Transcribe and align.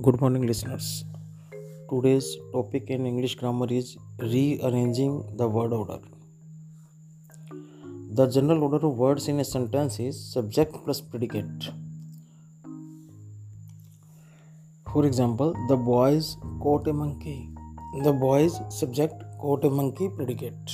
Good 0.00 0.20
morning, 0.20 0.46
listeners. 0.46 1.04
Today's 1.90 2.36
topic 2.52 2.88
in 2.88 3.04
English 3.04 3.34
grammar 3.34 3.66
is 3.68 3.96
rearranging 4.20 5.36
the 5.36 5.48
word 5.48 5.72
order. 5.72 5.98
The 8.12 8.28
general 8.28 8.62
order 8.62 8.86
of 8.86 8.96
words 8.96 9.26
in 9.26 9.40
a 9.40 9.44
sentence 9.44 9.98
is 9.98 10.14
subject 10.34 10.72
plus 10.84 11.00
predicate. 11.00 11.72
For 14.92 15.04
example, 15.04 15.52
the 15.66 15.74
boys 15.74 16.36
caught 16.60 16.86
a 16.86 16.92
monkey. 16.92 17.50
The 18.04 18.12
boys 18.12 18.60
subject 18.68 19.24
caught 19.40 19.64
a 19.64 19.70
monkey 19.82 20.08
predicate. 20.14 20.70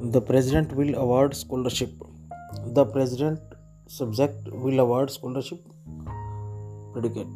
The 0.00 0.22
president 0.22 0.72
will 0.72 0.94
award 0.94 1.36
scholarship. 1.36 1.90
The 2.64 2.86
president 2.86 3.40
subject 3.86 4.48
will 4.50 4.80
award 4.80 5.10
scholarship 5.10 5.75
predicate. 6.96 7.28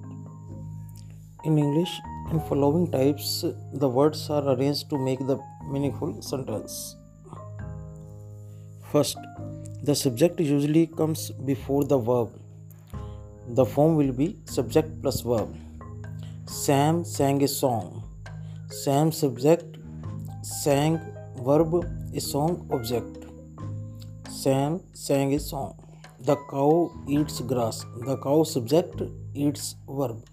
In 1.44 1.58
English, 1.58 1.92
in 2.32 2.40
following 2.48 2.90
types, 2.90 3.44
the 3.84 3.88
words 3.88 4.28
are 4.30 4.44
arranged 4.52 4.88
to 4.90 4.98
make 4.98 5.20
the 5.30 5.38
meaningful 5.74 6.20
sentence. 6.22 6.96
First, 8.92 9.18
the 9.82 9.94
subject 9.94 10.40
usually 10.40 10.86
comes 10.86 11.30
before 11.52 11.84
the 11.84 11.98
verb. 11.98 12.30
The 13.60 13.64
form 13.64 13.96
will 13.96 14.12
be 14.12 14.36
subject 14.44 14.90
plus 15.02 15.20
verb. 15.22 15.54
Sam 16.46 17.04
sang 17.04 17.42
a 17.42 17.48
song. 17.48 18.02
Sam 18.82 19.12
subject 19.12 19.78
sang 20.42 21.00
verb 21.48 21.74
a 22.14 22.20
song 22.20 22.66
object. 22.70 23.24
Sam 24.28 24.80
sang 24.92 25.34
a 25.34 25.40
song. 25.40 25.74
The 26.20 26.36
cow 26.50 26.92
eats 27.08 27.40
grass. 27.40 27.84
The 28.06 28.16
cow 28.18 28.42
subject 28.44 29.02
eats 29.34 29.76
verb. 29.88 30.24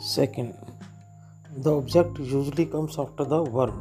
Second, 0.00 0.54
the 1.56 1.72
object 1.72 2.18
usually 2.18 2.66
comes 2.66 2.98
after 2.98 3.24
the 3.24 3.42
verb. 3.42 3.74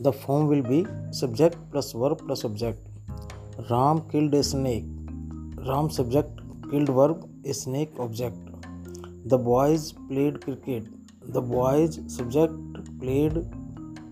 The 0.00 0.12
form 0.12 0.48
will 0.48 0.62
be 0.62 0.86
subject 1.10 1.56
plus 1.70 1.92
verb 1.92 2.18
plus 2.26 2.44
object. 2.44 2.78
Ram 3.70 4.08
killed 4.10 4.34
a 4.34 4.42
snake. 4.42 4.84
Ram 5.66 5.90
subject 5.90 6.40
killed 6.70 6.88
verb 6.88 7.28
a 7.44 7.54
snake 7.54 7.92
object. 7.98 8.36
The 9.26 9.38
boys 9.38 9.92
played 10.08 10.40
cricket. 10.40 10.84
The 11.22 11.40
boys 11.40 12.00
subject 12.06 12.54
played 13.00 13.46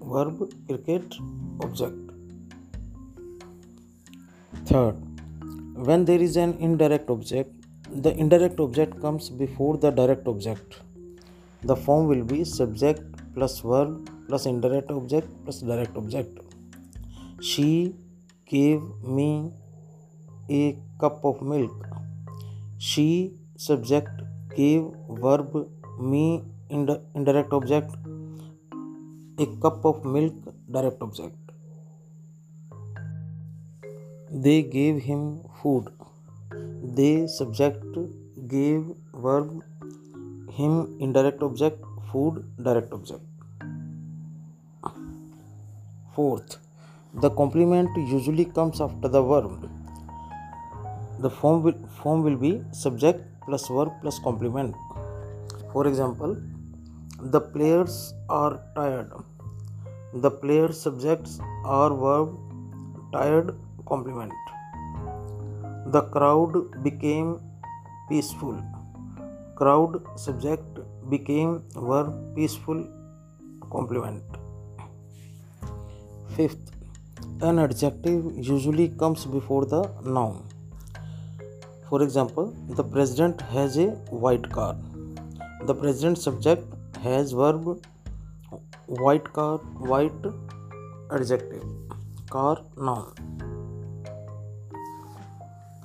verb 0.00 0.52
cricket 0.66 1.14
object. 1.60 1.98
Third, 4.66 4.96
when 5.74 6.04
there 6.04 6.20
is 6.20 6.36
an 6.36 6.54
indirect 6.58 7.10
object, 7.10 7.61
the 7.94 8.16
indirect 8.16 8.58
object 8.58 9.00
comes 9.00 9.28
before 9.28 9.76
the 9.76 9.90
direct 9.90 10.26
object. 10.26 10.80
The 11.62 11.76
form 11.76 12.08
will 12.08 12.24
be 12.24 12.44
subject 12.44 13.02
plus 13.34 13.60
verb 13.60 14.08
plus 14.28 14.46
indirect 14.46 14.90
object 14.90 15.28
plus 15.44 15.60
direct 15.60 15.96
object. 15.96 16.38
She 17.40 17.94
gave 18.46 18.80
me 19.02 19.52
a 20.50 20.78
cup 20.98 21.24
of 21.24 21.42
milk. 21.42 21.86
She 22.78 23.34
subject 23.56 24.22
gave 24.56 24.84
verb 25.08 25.68
me 26.00 26.42
ind- 26.70 27.00
indirect 27.14 27.52
object 27.52 27.94
a 29.38 29.46
cup 29.60 29.84
of 29.84 30.04
milk 30.04 30.34
direct 30.70 31.02
object. 31.02 31.36
They 34.30 34.62
gave 34.62 35.02
him 35.02 35.42
food. 35.62 35.88
They 36.96 37.26
subject 37.26 37.84
gave 38.48 38.84
verb 39.14 39.62
him 40.56 40.72
indirect 41.00 41.42
object 41.42 41.84
food 42.10 42.44
direct 42.62 42.92
object. 42.92 43.22
Fourth, 46.14 46.58
the 47.14 47.30
complement 47.30 47.96
usually 47.96 48.44
comes 48.44 48.80
after 48.80 49.08
the 49.08 49.22
verb. 49.22 49.70
The 51.20 51.30
form 51.30 51.62
will, 51.62 51.78
form 52.02 52.22
will 52.22 52.36
be 52.36 52.62
subject 52.72 53.24
plus 53.46 53.68
verb 53.68 53.92
plus 54.02 54.18
complement. 54.18 54.74
For 55.72 55.86
example, 55.86 56.36
the 57.20 57.40
players 57.40 58.12
are 58.28 58.60
tired. 58.74 59.12
The 60.14 60.30
players 60.30 60.80
subjects 60.80 61.38
are 61.64 61.94
verb 61.94 62.36
tired 63.12 63.56
complement. 63.86 64.32
The 65.86 66.02
crowd 66.02 66.82
became 66.82 67.40
peaceful. 68.08 68.62
Crowd 69.56 70.00
subject 70.16 70.78
became 71.10 71.62
verb 71.74 72.36
peaceful 72.36 72.86
complement. 73.70 74.22
Fifth, 76.36 76.70
an 77.40 77.58
adjective 77.58 78.24
usually 78.38 78.88
comes 78.90 79.26
before 79.26 79.66
the 79.66 79.82
noun. 80.04 80.44
For 81.88 82.02
example, 82.02 82.54
the 82.68 82.84
president 82.84 83.40
has 83.40 83.76
a 83.76 83.88
white 84.24 84.48
car. 84.50 84.76
The 85.64 85.74
president 85.74 86.18
subject 86.18 86.64
has 87.02 87.32
verb 87.32 87.84
white 88.86 89.32
car, 89.32 89.58
white 89.58 90.12
adjective, 91.10 91.64
car 92.30 92.62
noun. 92.76 93.51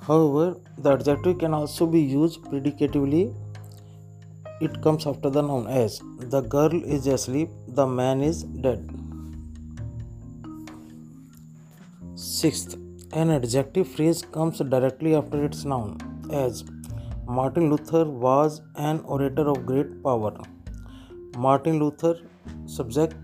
However, 0.08 0.56
the 0.78 0.92
adjective 0.94 1.38
can 1.38 1.52
also 1.52 1.86
be 1.86 2.00
used 2.00 2.42
predicatively. 2.44 3.34
It 4.60 4.80
comes 4.82 5.06
after 5.06 5.28
the 5.28 5.42
noun 5.42 5.66
as 5.66 6.00
the 6.18 6.40
girl 6.40 6.82
is 6.82 7.06
asleep, 7.06 7.50
the 7.68 7.86
man 7.86 8.22
is 8.22 8.42
dead. 8.42 8.88
Sixth, 12.14 12.76
an 13.12 13.30
adjective 13.30 13.86
phrase 13.86 14.22
comes 14.22 14.58
directly 14.58 15.14
after 15.14 15.44
its 15.44 15.64
noun, 15.64 15.98
as 16.32 16.64
Martin 17.26 17.68
Luther 17.70 18.04
was 18.04 18.62
an 18.76 19.00
orator 19.00 19.46
of 19.48 19.66
great 19.66 20.02
power. 20.02 20.32
Martin 21.36 21.78
Luther, 21.78 22.14
subject, 22.64 23.14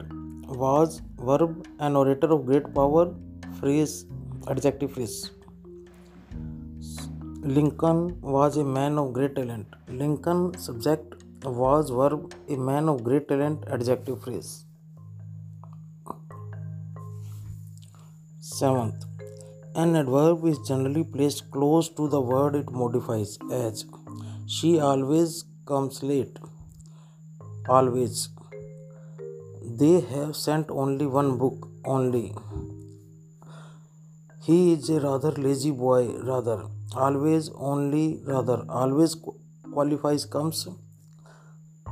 was, 0.47 1.01
verb, 1.19 1.67
an 1.79 1.97
orator 1.97 2.31
of 2.31 2.45
great 2.45 2.75
power, 2.75 3.15
phrase, 3.59 4.05
adjective 4.49 4.93
phrase. 4.93 5.31
Lincoln 7.47 8.23
was 8.23 8.57
a 8.57 8.65
man 8.65 8.97
of 8.97 9.13
great 9.13 9.37
talent. 9.37 9.67
Lincoln, 9.87 10.57
subject, 10.57 11.23
was, 11.45 11.91
verb, 11.91 12.33
a 12.49 12.57
man 12.57 12.89
of 12.89 13.05
great 13.05 13.29
talent, 13.29 13.65
adjective 13.71 14.23
phrase. 14.23 14.65
Seventh, 18.41 19.05
an 19.75 19.95
adverb 19.95 20.47
is 20.47 20.59
generally 20.61 21.05
placed 21.05 21.51
close 21.51 21.91
to 21.91 22.09
the 22.09 22.19
word 22.19 22.55
it 22.55 22.71
modifies, 22.71 23.37
as 23.53 23.85
she 24.47 24.81
always 24.81 25.45
comes 25.67 26.03
late. 26.03 26.39
Always. 27.69 28.31
They 29.63 30.01
have 30.01 30.35
sent 30.35 30.71
only 30.71 31.07
one 31.07 31.37
book, 31.37 31.69
only. 31.85 32.35
He 34.43 34.73
is 34.73 34.89
a 34.89 34.99
rather 35.01 35.33
lazy 35.33 35.73
boy, 35.73 36.07
rather. 36.23 36.69
Always, 36.97 37.51
only, 37.57 38.21
rather. 38.25 38.65
Always 38.69 39.17
qualifies 39.73 40.25
comes. 40.25 40.69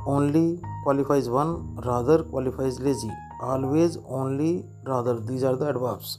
Only 0.05 0.61
qualifies 0.83 1.29
one, 1.29 1.75
rather 1.75 2.23
qualifies 2.23 2.79
lazy. 2.79 3.11
Always, 3.41 3.97
only, 4.07 4.65
rather. 4.85 5.19
These 5.19 5.43
are 5.43 5.55
the 5.55 5.69
adverbs. 5.69 6.17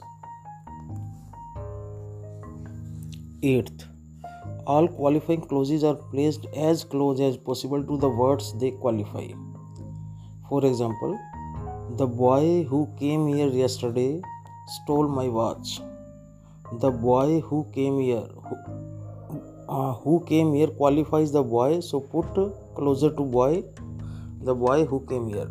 Eighth, 3.41 3.85
all 4.65 4.87
qualifying 4.87 5.41
clauses 5.41 5.83
are 5.83 5.95
placed 5.95 6.45
as 6.55 6.83
close 6.83 7.19
as 7.19 7.37
possible 7.37 7.83
to 7.83 7.97
the 7.97 8.09
words 8.09 8.57
they 8.59 8.71
qualify. 8.71 9.27
For 10.49 10.65
example, 10.65 11.19
the 11.97 12.07
boy 12.07 12.63
who 12.63 12.87
came 12.99 13.27
here 13.27 13.47
yesterday 13.47 14.21
stole 14.67 15.07
my 15.07 15.27
watch. 15.27 15.81
The 16.81 16.89
boy 16.89 17.41
who 17.41 17.69
came 17.71 17.99
here, 17.99 18.27
uh, 19.67 19.93
who 19.93 20.23
came 20.25 20.53
here 20.53 20.67
qualifies 20.67 21.31
the 21.31 21.43
boy, 21.43 21.79
so 21.79 21.99
put 21.99 22.33
closer 22.75 23.09
to 23.09 23.23
boy, 23.23 23.63
the 24.41 24.53
boy 24.53 24.85
who 24.85 25.05
came 25.07 25.27
here. 25.27 25.49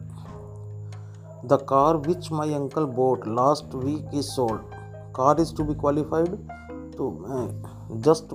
The 1.45 1.59
car 1.59 1.99
which 1.99 2.31
my 2.31 2.53
uncle 2.55 2.87
bought 2.87 3.27
last 3.27 3.67
week 3.75 4.05
is 4.13 4.35
sold. 4.35 4.61
Car 5.13 5.39
is 5.41 5.53
to 5.53 5.65
be 5.65 5.75
qualified 5.75 6.39
to 6.97 7.27
uh, 7.29 7.99
just 8.01 8.33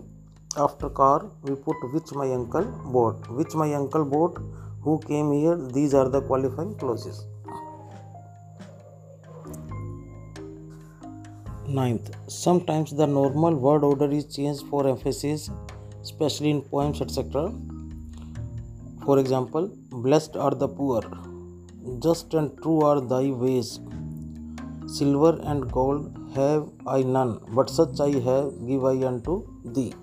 after 0.58 0.90
car 0.90 1.30
we 1.44 1.56
put 1.56 1.78
which 1.94 2.12
my 2.14 2.32
uncle 2.32 2.66
bought 2.94 3.30
which 3.30 3.54
my 3.54 3.74
uncle 3.74 4.04
bought 4.04 4.38
who 4.82 5.00
came 5.08 5.32
here 5.32 5.56
these 5.78 5.94
are 5.94 6.10
the 6.10 6.22
qualifying 6.22 6.74
clauses 6.76 7.26
ninth 11.70 12.16
sometimes 12.28 12.92
the 12.92 13.08
normal 13.08 13.56
word 13.56 13.84
order 13.84 14.12
is 14.12 14.26
changed 14.36 14.66
for 14.68 14.88
emphasis 14.88 15.50
especially 16.02 16.50
in 16.50 16.62
poems, 16.62 17.02
etc. 17.02 17.52
For 19.06 19.20
example, 19.20 19.72
blessed 19.92 20.36
are 20.36 20.52
the 20.52 20.68
poor, 20.68 21.02
just 22.00 22.34
and 22.34 22.58
true 22.62 22.82
are 22.82 23.02
thy 23.02 23.32
ways. 23.32 23.80
Silver 24.88 25.40
and 25.44 25.72
gold 25.72 26.18
have 26.36 26.70
I 26.88 27.04
none, 27.04 27.40
but 27.50 27.70
such 27.70 28.00
I 28.00 28.12
have 28.30 28.54
give 28.68 28.86
I 28.86 28.96
unto 29.06 29.46
thee. 29.66 29.94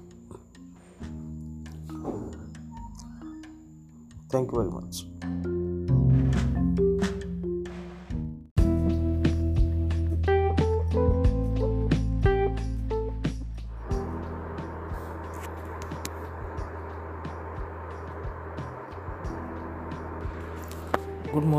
Thank 4.30 4.52
you 4.52 4.58
very 4.58 4.70
much. 4.70 5.15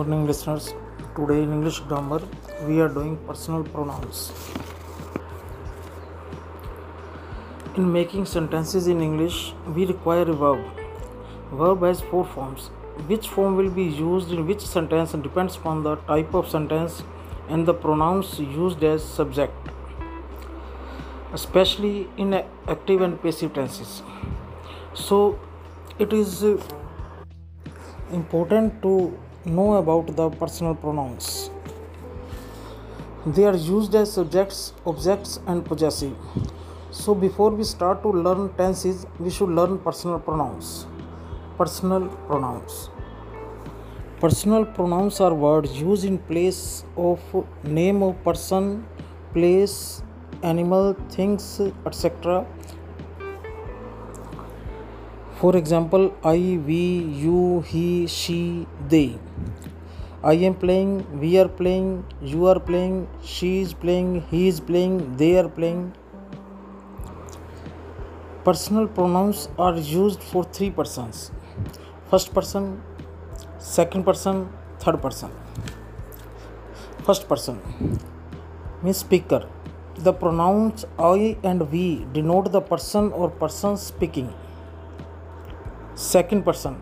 Morning, 0.08 0.26
listeners. 0.26 0.74
Today 1.16 1.44
in 1.44 1.52
English 1.52 1.80
grammar, 1.82 2.22
we 2.66 2.80
are 2.80 2.88
doing 2.88 3.18
personal 3.28 3.64
pronouns. 3.64 4.32
In 7.76 7.92
making 7.92 8.26
sentences 8.26 8.88
in 8.88 9.02
English, 9.02 9.54
we 9.76 9.86
require 9.86 10.22
a 10.22 10.34
verb. 10.44 10.64
Verb 11.52 11.82
has 11.82 12.00
four 12.00 12.24
forms. 12.24 12.70
Which 13.08 13.28
form 13.28 13.58
will 13.58 13.70
be 13.70 13.84
used 13.84 14.32
in 14.32 14.48
which 14.48 14.62
sentence 14.62 15.12
depends 15.12 15.58
upon 15.58 15.84
the 15.84 15.98
type 16.14 16.34
of 16.34 16.50
sentence 16.50 17.04
and 17.50 17.66
the 17.66 17.74
pronouns 17.74 18.40
used 18.40 18.82
as 18.86 19.04
subject, 19.04 19.54
especially 21.34 22.10
in 22.16 22.34
active 22.34 23.02
and 23.02 23.22
passive 23.22 23.54
tenses. 23.54 24.02
So, 24.94 25.38
it 26.00 26.14
is 26.14 26.44
important 28.10 28.82
to 28.84 29.18
know 29.48 29.74
about 29.76 30.16
the 30.16 30.30
personal 30.30 30.76
pronouns. 30.76 31.50
They 33.26 33.44
are 33.46 33.56
used 33.56 33.96
as 33.96 34.14
subjects, 34.14 34.74
objects, 34.86 35.40
and 35.48 35.66
possessive. 35.66 36.16
So, 36.92 37.14
before 37.14 37.52
we 37.52 37.64
start 37.64 38.02
to 38.04 38.10
learn 38.10 38.54
tenses, 38.56 39.06
we 39.20 39.30
should 39.30 39.50
learn 39.50 39.80
personal 39.80 40.20
pronouns. 40.20 40.86
Personal 41.58 42.08
pronouns. 42.28 42.90
Personal 44.20 44.66
pronouns 44.66 45.20
are 45.20 45.34
words 45.34 45.80
used 45.80 46.06
in 46.06 46.18
place 46.18 46.84
of 46.96 47.20
name 47.64 48.02
of 48.02 48.24
person, 48.24 48.86
place, 49.34 50.02
animal, 50.42 50.94
things, 51.10 51.62
etc. 51.86 52.46
For 55.40 55.56
example, 55.56 56.16
I, 56.24 56.60
we, 56.66 56.82
you, 57.24 57.62
he, 57.62 58.08
she, 58.08 58.66
they. 58.90 59.20
I 60.24 60.34
am 60.34 60.56
playing, 60.56 61.20
we 61.20 61.38
are 61.40 61.48
playing, 61.48 62.06
you 62.22 62.48
are 62.48 62.60
playing, 62.60 63.08
she 63.24 63.62
is 63.62 63.74
playing, 63.74 64.22
he 64.32 64.48
is 64.48 64.60
playing, 64.60 65.18
they 65.18 65.38
are 65.38 65.48
playing. 65.48 65.94
Personal 68.44 68.88
pronouns 68.88 69.50
are 69.60 69.76
used 69.76 70.24
for 70.24 70.44
three 70.44 70.72
persons 70.72 71.32
first 72.10 72.34
person, 72.34 72.82
second 73.60 74.04
person, 74.06 74.50
third 74.80 75.02
person. 75.02 75.32
First 77.04 77.28
person 77.28 77.62
means 78.82 78.98
speaker. 78.98 79.48
The 79.96 80.14
pronouns 80.14 80.86
I 80.98 81.38
and 81.44 81.70
we 81.72 82.06
denote 82.14 82.52
the 82.52 82.62
person 82.62 83.12
or 83.12 83.30
persons 83.30 83.82
speaking. 83.82 84.34
Second 85.96 86.46
person 86.46 86.80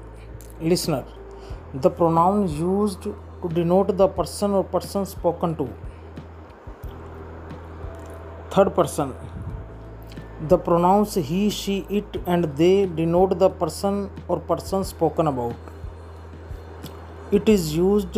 listener. 0.61 1.05
The 1.81 1.89
pronoun 1.89 2.47
used 2.47 3.03
to 3.03 3.15
denote 3.53 3.95
the 3.97 4.07
person 4.07 4.51
or 4.51 4.63
person 4.63 5.05
spoken 5.05 5.55
to. 5.55 5.69
Third 8.49 8.73
person 8.75 9.13
the 10.41 10.57
pronouns 10.57 11.15
he, 11.15 11.49
she, 11.49 11.85
it, 11.89 12.21
and 12.25 12.43
they 12.57 12.85
denote 12.85 13.39
the 13.39 13.49
person 13.49 14.09
or 14.27 14.39
persons 14.39 14.89
spoken 14.89 15.27
about. 15.27 15.55
It 17.31 17.47
is 17.47 17.75
used 17.75 18.17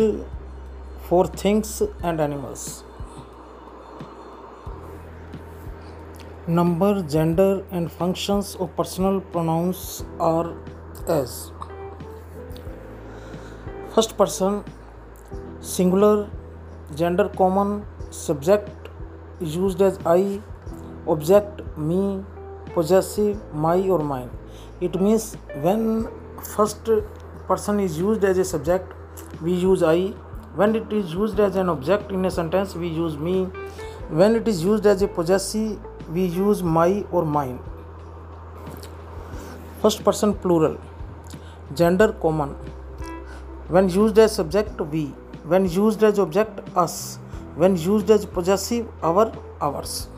for 1.02 1.26
things 1.26 1.80
and 2.02 2.20
animals. 2.20 2.84
Number, 6.46 7.02
gender, 7.02 7.64
and 7.70 7.90
functions 7.90 8.56
of 8.56 8.74
personal 8.76 9.20
pronouns 9.20 10.04
are 10.18 10.56
as 11.06 11.52
first 13.98 14.12
person, 14.16 14.60
singular, 15.66 16.20
gender 16.96 17.28
common, 17.28 17.82
subject 18.12 18.88
use 19.42 19.82
as 19.82 19.98
I, 20.06 20.38
object 21.08 21.62
me 21.78 21.98
possessive 22.74 23.40
my 23.54 23.88
और 23.88 24.02
mine. 24.02 24.28
It 24.82 24.96
means 24.96 25.34
when 25.56 26.02
first 26.40 26.90
person 27.48 27.80
is 27.80 27.98
use 28.00 28.26
as 28.26 28.38
a 28.38 28.44
subject, 28.44 28.94
we 29.42 29.54
use 29.54 29.84
I. 29.84 30.14
When 30.56 30.76
it 30.76 30.92
is 30.92 31.16
use 31.16 31.40
as 31.40 31.56
an 31.56 31.70
object 31.70 32.12
in 32.12 32.24
a 32.24 32.30
sentence, 32.30 32.76
we 32.76 32.88
use 32.88 33.18
me. 33.18 33.46
When 34.10 34.36
it 34.36 34.48
is 34.48 34.64
use 34.66 34.88
as 34.88 35.02
a 35.02 35.06
possessive 36.10 36.28
use 36.28 36.64
my 36.64 37.04
और 37.14 37.24
mine. 37.24 37.58
First 39.82 40.02
person 40.02 40.32
plural, 40.32 40.78
gender 41.72 42.12
common. 42.12 42.56
When 43.68 43.90
used 43.90 44.18
as 44.18 44.34
subject, 44.34 44.80
we. 44.80 45.06
When 45.44 45.68
used 45.68 46.02
as 46.02 46.18
object, 46.18 46.60
us. 46.74 47.18
When 47.54 47.76
used 47.76 48.10
as 48.10 48.24
possessive, 48.24 48.88
our, 49.02 49.30
ours. 49.60 50.08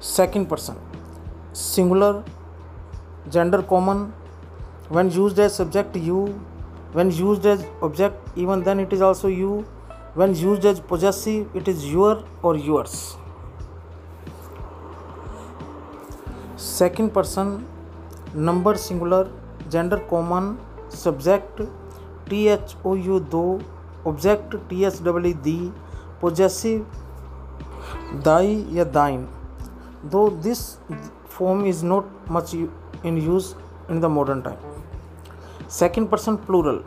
Second 0.00 0.48
person. 0.48 0.76
Singular. 1.52 2.24
Gender 3.28 3.62
common. 3.62 4.14
When 4.88 5.10
used 5.10 5.38
as 5.38 5.54
subject 5.54 5.96
you. 5.96 6.40
When 6.92 7.10
used 7.10 7.44
as 7.44 7.66
object 7.82 8.16
even 8.34 8.62
then 8.62 8.80
it 8.80 8.92
is 8.92 9.02
also 9.02 9.28
you. 9.28 9.66
When 10.14 10.34
used 10.34 10.64
as 10.64 10.80
possessive 10.80 11.54
it 11.54 11.68
is 11.68 11.84
your 11.92 12.24
or 12.42 12.56
yours. 12.56 13.16
Second 16.56 17.12
person. 17.12 17.66
Number 18.32 18.76
singular. 18.76 19.30
Gender 19.68 19.98
common 20.08 20.58
subject 20.94 21.62
T 22.28 22.44
H 22.48 22.76
O 22.86 22.94
U 22.96 23.18
thou 23.30 23.42
object 24.06 24.56
T 24.68 24.84
H 24.84 25.02
W 25.02 25.34
thee 25.42 25.58
possessive 26.20 26.86
thy 28.24 28.64
या 28.72 28.84
thine 28.92 29.26
though 30.04 30.28
this 30.42 30.60
form 31.28 31.64
is 31.66 31.84
not 31.86 32.30
much 32.30 32.54
in 32.54 33.18
use 33.18 33.54
in 33.90 34.00
the 34.00 34.04
modern 34.16 34.40
time 34.40 35.68
second 35.70 36.08
person 36.08 36.36
plural 36.46 36.82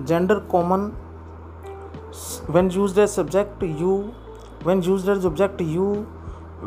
gender 0.00 0.38
common 0.50 0.90
when 2.50 2.70
use 2.70 3.00
as 3.00 3.08
subject 3.08 3.62
you 3.62 3.96
when 4.66 4.82
use 4.82 5.10
as 5.10 5.26
object 5.26 5.60
you 5.62 5.92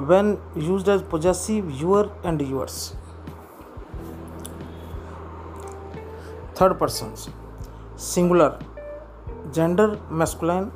when 0.10 0.38
use 0.58 0.90
as 0.92 1.02
possessive 1.10 1.70
your 1.82 2.10
and 2.26 2.42
yours 2.42 2.94
third 6.62 6.74
person 6.80 7.14
singular 8.00 8.60
gender 9.56 9.98
masculine 10.20 10.72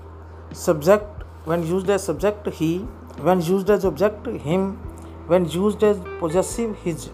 subject 0.58 1.24
when 1.48 1.64
use 1.64 1.92
as 1.92 2.00
subject 2.00 2.48
he 2.54 2.72
when 3.22 3.42
use 3.42 3.72
as 3.72 3.86
object 3.86 4.28
him 4.46 4.68
when 5.30 5.46
use 5.46 5.86
as 5.86 6.04
possessive 6.20 6.76
his 6.86 7.10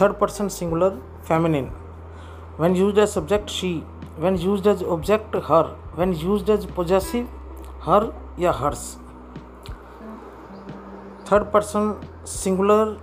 third 0.00 0.12
person 0.18 0.48
singular 0.48 1.00
feminine 1.28 1.70
when 2.60 2.76
use 2.76 3.00
as 3.00 3.08
subject 3.08 3.50
she 3.50 3.72
when 4.18 4.36
use 4.38 4.68
as 4.68 4.82
object 4.96 5.36
her 5.44 5.74
when 5.98 6.14
use 6.16 6.50
as 6.52 6.70
possessive 6.74 7.28
her 7.84 8.12
या 8.38 8.52
hers 8.52 8.86
third 11.30 11.50
person 11.52 11.94
singular 12.28 12.96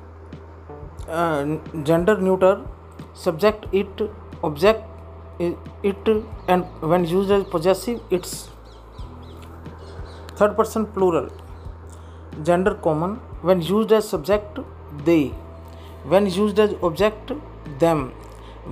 gender 1.77 2.19
neuter 2.19 2.65
subject 3.25 3.65
it 3.71 4.01
object 4.43 4.83
it 5.39 6.07
and 6.47 6.63
when 6.91 7.05
used 7.05 7.31
as 7.31 7.43
possessive 7.43 7.99
its 8.17 8.49
third 10.35 10.55
person 10.55 10.85
plural 10.97 11.29
gender 12.49 12.73
common 12.87 13.15
when 13.41 13.61
used 13.61 13.91
as 13.91 14.07
subject 14.07 14.59
they 15.05 15.23
when 16.13 16.25
used 16.25 16.59
as 16.59 16.75
object 16.89 17.31
them 17.79 18.11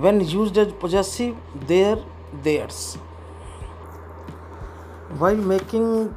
when 0.04 0.20
used 0.20 0.58
as 0.58 0.72
possessive 0.84 1.34
their 1.72 1.96
theirs 2.44 2.98
while 5.18 5.36
making 5.36 6.14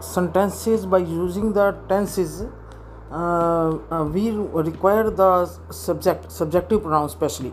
sentences 0.00 0.84
by 0.86 0.98
using 0.98 1.52
the 1.52 1.72
tenses 1.88 2.42
uh, 2.42 2.46
uh, 2.46 2.61
we 4.12 4.30
require 4.70 5.10
the 5.10 5.46
subject 5.70 6.30
subjective 6.32 6.82
pronouns 6.82 7.12
especially 7.12 7.52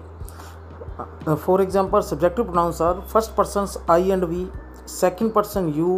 uh, 0.99 1.35
for 1.35 1.61
example 1.61 2.01
subjective 2.01 2.45
pronouns 2.45 2.79
are 2.79 3.01
first 3.01 3.35
persons 3.35 3.77
i 3.87 3.99
and 4.15 4.29
we 4.29 4.47
second 4.85 5.33
person 5.33 5.73
you 5.73 5.91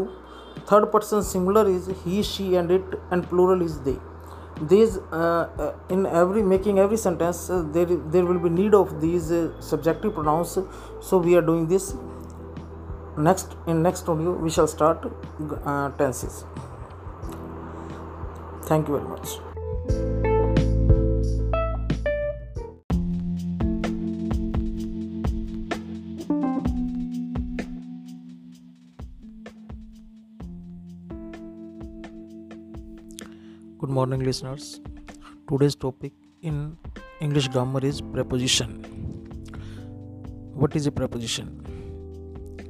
third 0.67 0.91
person 0.91 1.23
singular 1.23 1.67
is 1.67 1.89
he 2.03 2.23
she 2.23 2.55
and 2.55 2.71
it 2.71 2.83
and 3.11 3.27
plural 3.29 3.61
is 3.61 3.79
they. 3.81 3.97
These 4.61 4.97
uh, 5.11 5.49
uh, 5.57 5.73
in 5.89 6.05
every 6.05 6.43
making 6.43 6.79
every 6.79 6.97
sentence 6.97 7.49
uh, 7.49 7.63
there 7.73 7.85
there 7.85 8.25
will 8.25 8.39
be 8.39 8.49
need 8.49 8.75
of 8.75 9.01
these 9.01 9.31
uh, 9.31 9.59
subjective 9.59 10.13
pronouns. 10.13 10.57
So 11.01 11.17
we 11.17 11.35
are 11.35 11.41
doing 11.41 11.67
this. 11.67 11.93
Next 13.17 13.55
in 13.67 13.81
next 13.81 14.07
audio 14.07 14.33
we 14.33 14.49
shall 14.49 14.67
start 14.67 15.07
uh, 15.65 15.89
tenses. 15.91 16.43
Thank 18.63 18.87
you 18.87 18.97
very 18.97 19.09
much 19.09 19.50
good 33.81 33.89
morning 33.89 34.23
listeners. 34.23 34.79
Today's 35.49 35.75
topic 35.75 36.13
in 36.41 36.77
english 37.19 37.47
grammar 37.49 37.81
is 37.83 37.99
preposition. 37.99 38.69
What 40.53 40.75
is 40.75 40.87
a 40.87 40.91
preposition? 40.91 41.49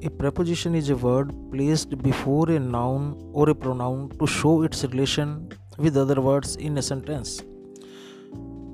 A 0.01 0.09
preposition 0.09 0.73
is 0.73 0.89
a 0.89 0.95
word 0.95 1.31
placed 1.51 1.97
before 2.01 2.49
a 2.49 2.59
noun 2.59 3.03
or 3.33 3.49
a 3.49 3.53
pronoun 3.53 4.09
to 4.17 4.25
show 4.25 4.63
its 4.63 4.83
relation 4.85 5.49
with 5.83 5.97
other 5.97 6.21
words 6.21 6.55
in 6.55 6.77
a 6.77 6.81
sentence. 6.81 7.41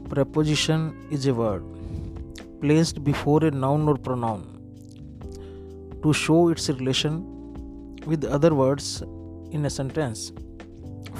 Preposition 0.09 0.81
is 1.09 1.25
a 1.27 1.33
word 1.33 1.63
placed 2.61 3.03
before 3.03 3.43
a 3.45 3.51
noun 3.51 3.87
or 3.87 3.97
pronoun 4.07 4.41
to 6.03 6.13
show 6.13 6.49
its 6.49 6.69
relation 6.69 7.15
with 8.05 8.23
other 8.25 8.53
words 8.53 9.03
in 9.51 9.65
a 9.65 9.69
sentence. 9.69 10.31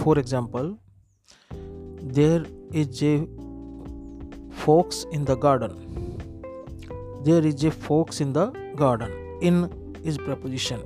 For 0.04 0.18
example, 0.20 0.78
there 2.20 2.46
is 2.72 3.04
a 3.04 3.28
fox 4.66 5.06
in 5.12 5.26
the 5.26 5.36
garden. 5.36 5.74
There 7.24 7.46
is 7.46 7.64
a 7.64 7.72
fox 7.72 8.22
in 8.22 8.34
the 8.34 8.48
garden. 8.76 9.12
In 9.42 9.56
is 10.04 10.18
preposition. 10.18 10.82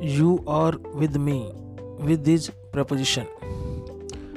You 0.00 0.42
are 0.46 0.76
with 1.02 1.16
me 1.16 1.52
with 1.98 2.24
this 2.24 2.50
preposition. 2.72 3.26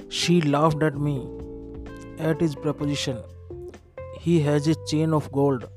She 0.10 0.42
laughed 0.42 0.84
at 0.84 0.98
me 0.98 1.28
at 2.20 2.42
his 2.42 2.56
preposition. 2.56 3.22
He 4.20 4.40
has 4.42 4.68
a 4.68 4.76
chain 4.88 5.14
of 5.14 5.32
gold 5.32 5.68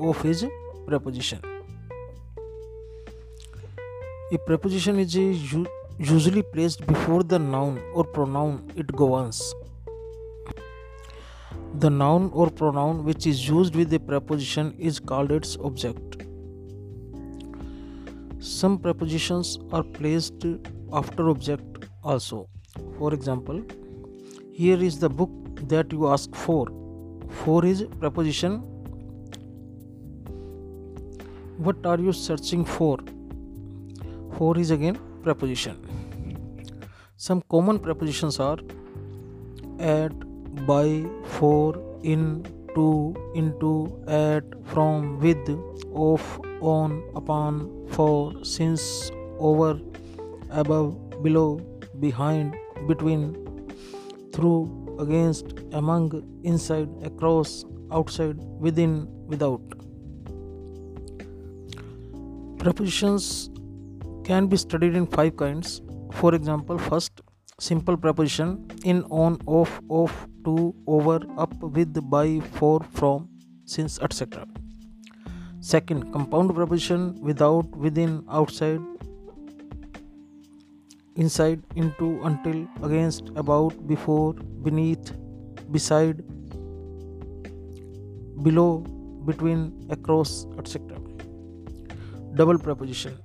of 0.00 0.20
his 0.22 0.46
preposition. 0.86 1.40
A 4.32 4.38
preposition 4.38 4.98
is 4.98 5.16
a 5.16 5.66
usually 5.98 6.42
placed 6.42 6.86
before 6.86 7.22
the 7.22 7.38
noun 7.38 7.80
or 7.94 8.04
pronoun 8.04 8.72
it 8.76 8.86
governs. 9.00 9.54
The 11.78 11.90
noun 11.90 12.30
or 12.32 12.50
pronoun 12.50 13.04
which 13.04 13.26
is 13.26 13.46
used 13.48 13.76
with 13.76 13.92
a 13.92 14.00
preposition 14.00 14.74
is 14.78 14.98
called 14.98 15.32
its 15.32 15.56
object. 15.62 16.22
Some 18.38 18.78
prepositions 18.78 19.58
are 19.72 19.82
placed 19.82 20.44
after 20.92 21.28
object 21.28 21.71
also. 22.02 22.48
For 22.98 23.14
example, 23.14 23.62
here 24.52 24.82
is 24.82 24.98
the 24.98 25.08
book 25.08 25.30
that 25.68 25.92
you 25.92 26.08
ask 26.08 26.34
for. 26.34 26.66
For 27.44 27.64
is 27.64 27.84
preposition. 28.00 28.60
What 31.58 31.86
are 31.86 31.98
you 31.98 32.12
searching 32.12 32.64
for? 32.64 32.98
For 34.36 34.58
is 34.58 34.70
again 34.70 34.98
preposition. 35.22 35.76
Some 37.16 37.42
common 37.48 37.78
prepositions 37.78 38.40
are 38.40 38.58
at, 39.78 40.12
by, 40.66 41.04
for, 41.24 41.98
in, 42.02 42.42
to, 42.74 43.14
into, 43.34 44.02
at, 44.08 44.44
from, 44.66 45.20
with, 45.20 45.48
of, 45.94 46.40
on, 46.60 47.02
upon, 47.14 47.86
for, 47.90 48.44
since, 48.44 49.10
over, 49.38 49.78
above, 50.50 51.22
below, 51.22 51.60
behind, 52.00 52.56
between, 52.86 53.36
through, 54.32 54.96
against, 54.98 55.60
among, 55.72 56.22
inside, 56.44 56.88
across, 57.04 57.64
outside, 57.90 58.36
within, 58.58 59.06
without. 59.26 59.60
Prepositions 62.58 63.50
can 64.24 64.46
be 64.46 64.56
studied 64.56 64.94
in 64.94 65.06
five 65.06 65.36
kinds. 65.36 65.82
For 66.12 66.34
example, 66.34 66.78
first, 66.78 67.20
simple 67.58 67.96
preposition 67.96 68.66
in, 68.84 69.02
on, 69.04 69.38
off, 69.46 69.80
off, 69.88 70.26
to, 70.44 70.74
over, 70.86 71.20
up, 71.38 71.54
with, 71.62 72.10
by, 72.10 72.40
for, 72.40 72.80
from, 72.92 73.28
since, 73.64 73.98
etc. 74.00 74.46
Second, 75.60 76.12
compound 76.12 76.54
preposition 76.54 77.20
without, 77.20 77.66
within, 77.76 78.24
outside, 78.28 78.80
inside, 81.16 81.62
into, 81.76 82.20
until, 82.24 82.66
against, 82.82 83.30
about, 83.36 83.86
before, 83.86 84.34
beneath, 84.62 85.12
beside, 85.70 86.22
below, 88.42 88.78
between, 89.24 89.86
across, 89.90 90.46
etc. 90.58 90.98
Double 92.34 92.58
preposition 92.58 93.18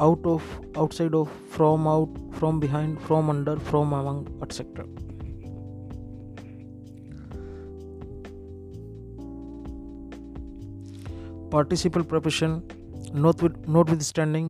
out 0.00 0.20
of, 0.24 0.42
outside 0.76 1.14
of, 1.14 1.30
from 1.48 1.86
out, 1.86 2.10
from 2.32 2.60
behind, 2.60 3.00
from 3.02 3.30
under, 3.30 3.56
from 3.58 3.92
among, 3.92 4.26
etc. 4.42 4.86
participle 11.52 12.02
preposition 12.02 12.52
notwithstanding 13.12 14.48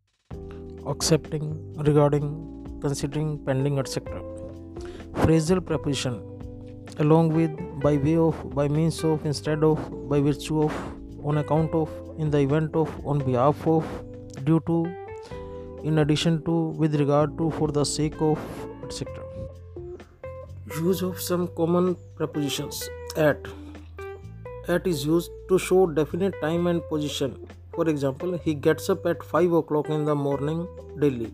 accepting 0.86 1.44
regarding 1.88 2.26
considering 2.80 3.38
pending 3.46 3.78
etc 3.78 4.22
phrasal 5.20 5.64
preposition 5.70 6.20
along 6.98 7.32
with 7.38 7.50
by 7.80 7.96
way 7.96 8.16
of 8.16 8.38
by 8.54 8.68
means 8.68 9.02
of 9.04 9.24
instead 9.24 9.64
of 9.64 9.78
by 10.08 10.20
virtue 10.20 10.62
of 10.62 10.74
on 11.24 11.38
account 11.38 11.72
of 11.72 11.90
in 12.18 12.30
the 12.30 12.38
event 12.38 12.74
of 12.74 12.94
on 13.06 13.18
behalf 13.30 13.66
of 13.66 13.84
due 14.44 14.60
to 14.66 14.78
in 15.82 15.98
addition 15.98 16.42
to 16.44 16.56
with 16.84 16.94
regard 17.04 17.36
to 17.38 17.50
for 17.58 17.68
the 17.80 17.84
sake 17.84 18.20
of 18.20 18.38
etc 18.84 19.22
use 20.80 21.02
of 21.02 21.20
some 21.20 21.48
common 21.48 21.96
prepositions. 22.16 22.88
At 23.16 23.46
at 24.68 24.86
is 24.86 25.04
used 25.04 25.30
to 25.48 25.58
show 25.58 25.86
definite 25.86 26.34
time 26.40 26.66
and 26.66 26.82
position. 26.88 27.46
For 27.74 27.88
example, 27.88 28.38
he 28.44 28.54
gets 28.54 28.90
up 28.90 29.06
at 29.06 29.22
5 29.22 29.52
o'clock 29.52 29.88
in 29.88 30.04
the 30.04 30.14
morning 30.14 30.66
daily. 30.98 31.32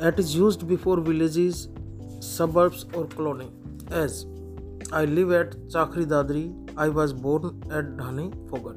It 0.00 0.18
is 0.18 0.34
used 0.34 0.66
before 0.66 1.00
villages, 1.00 1.68
suburbs, 2.20 2.86
or 2.92 3.06
colony. 3.06 3.50
As 3.90 4.26
I 4.92 5.04
live 5.04 5.32
at 5.32 5.56
Charkhi 5.68 6.06
Dadri, 6.06 6.44
I 6.76 6.88
was 6.88 7.12
born 7.12 7.62
at 7.70 7.96
Dhani 7.96 8.32
Fogat. 8.48 8.76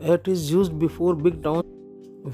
It 0.00 0.26
is 0.26 0.50
used 0.50 0.78
before 0.78 1.14
big 1.14 1.42
towns 1.42 1.64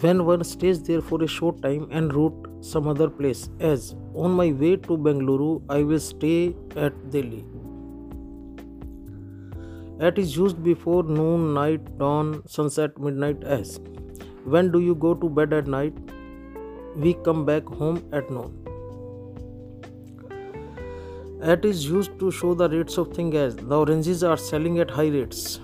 when 0.02 0.24
one 0.26 0.44
stays 0.44 0.82
there 0.82 1.00
for 1.00 1.22
a 1.22 1.26
short 1.26 1.62
time 1.62 1.88
and 1.90 2.12
route 2.12 2.48
some 2.60 2.88
other 2.88 3.08
place 3.08 3.48
as 3.60 3.94
on 4.14 4.32
my 4.32 4.50
way 4.52 4.76
to 4.76 4.98
Bengaluru 4.98 5.62
I 5.68 5.82
will 5.82 6.00
stay 6.00 6.54
at 6.76 7.10
Delhi. 7.10 7.44
At 10.00 10.16
is 10.16 10.36
used 10.36 10.62
before 10.62 11.02
noon, 11.02 11.54
night, 11.54 11.98
dawn, 11.98 12.42
sunset, 12.46 12.98
midnight 12.98 13.42
as 13.42 13.80
when 14.44 14.70
do 14.70 14.80
you 14.80 14.94
go 14.94 15.14
to 15.14 15.28
bed 15.28 15.52
at 15.52 15.66
night? 15.66 15.92
We 16.96 17.14
come 17.24 17.44
back 17.44 17.64
home 17.64 18.04
at 18.12 18.30
noon. 18.30 18.54
At 21.42 21.64
is 21.64 21.84
used 21.86 22.18
to 22.20 22.30
show 22.30 22.54
the 22.54 22.68
rates 22.68 22.96
of 22.96 23.12
things 23.12 23.34
as 23.34 23.56
the 23.56 23.78
oranges 23.78 24.22
are 24.22 24.36
selling 24.36 24.78
at 24.78 24.90
high 24.90 25.08
rates. 25.08 25.60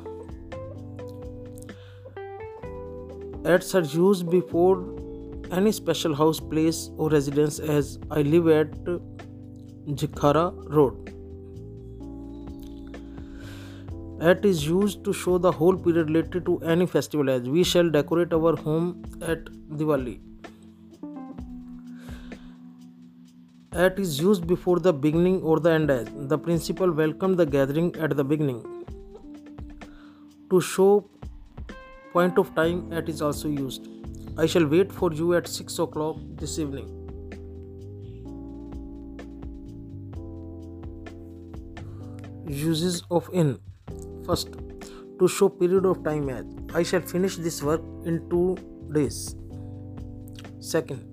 Ads 3.44 3.74
are 3.74 3.82
used 3.82 4.30
before 4.30 4.84
any 5.52 5.70
special 5.70 6.14
house, 6.14 6.40
place, 6.40 6.90
or 6.96 7.08
residence 7.08 7.58
as 7.60 7.98
I 8.10 8.22
live 8.22 8.48
at 8.48 8.72
Jikhara 10.02 10.52
Road. 10.68 11.13
At 14.28 14.44
is 14.48 14.66
used 14.66 15.04
to 15.04 15.12
show 15.12 15.36
the 15.36 15.50
whole 15.52 15.76
period 15.76 16.08
related 16.08 16.46
to 16.46 16.58
any 16.74 16.86
festival 16.86 17.28
as 17.28 17.46
we 17.54 17.62
shall 17.62 17.90
decorate 17.90 18.32
our 18.32 18.56
home 18.56 19.02
at 19.20 19.44
Diwali. 19.80 20.18
At 23.72 23.98
is 23.98 24.18
used 24.18 24.46
before 24.46 24.78
the 24.78 24.94
beginning 24.94 25.42
or 25.42 25.60
the 25.60 25.72
end 25.72 25.90
as 25.90 26.08
the 26.32 26.38
principal 26.38 26.90
welcomed 26.90 27.36
the 27.36 27.44
gathering 27.44 27.94
at 27.96 28.16
the 28.16 28.24
beginning. 28.24 28.62
To 30.48 30.60
show 30.62 31.06
point 32.14 32.38
of 32.38 32.54
time 32.54 32.80
at 32.94 33.10
is 33.10 33.20
also 33.20 33.48
used. 33.48 33.88
I 34.38 34.46
shall 34.46 34.66
wait 34.66 34.90
for 34.90 35.12
you 35.12 35.34
at 35.34 35.46
6 35.46 35.78
o'clock 35.80 36.16
this 36.36 36.58
evening. 36.58 36.88
Uses 42.46 43.02
of 43.10 43.28
in 43.34 43.58
first 44.26 44.48
to 45.18 45.28
show 45.28 45.48
period 45.48 45.86
of 45.86 46.02
time 46.04 46.28
as 46.28 46.44
I 46.74 46.82
shall 46.82 47.00
finish 47.00 47.36
this 47.36 47.62
work 47.62 47.82
in 48.04 48.28
2 48.30 48.56
days. 48.92 49.36
Second 50.58 51.10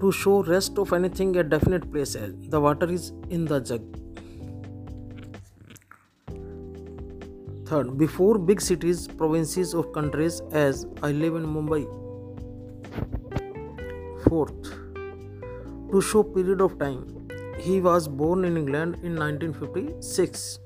to 0.00 0.12
show 0.12 0.42
rest 0.42 0.78
of 0.78 0.92
anything 0.92 1.36
at 1.36 1.48
definite 1.48 1.90
place 1.90 2.14
as 2.14 2.32
the 2.54 2.60
water 2.60 2.90
is 2.90 3.12
in 3.30 3.44
the 3.46 3.60
jug. 3.60 3.82
Third, 7.66 7.96
before 7.96 8.36
big 8.36 8.60
cities, 8.60 9.08
provinces, 9.08 9.72
or 9.74 9.84
countries, 9.92 10.42
as 10.52 10.86
I 11.02 11.12
live 11.12 11.36
in 11.36 11.46
Mumbai. 11.46 11.86
Fourth, 14.28 14.68
to 15.92 16.00
show 16.02 16.22
period 16.22 16.60
of 16.60 16.78
time, 16.78 17.28
he 17.58 17.80
was 17.80 18.06
born 18.06 18.44
in 18.44 18.58
England 18.58 18.96
in 19.02 19.16
1956. 19.16 20.58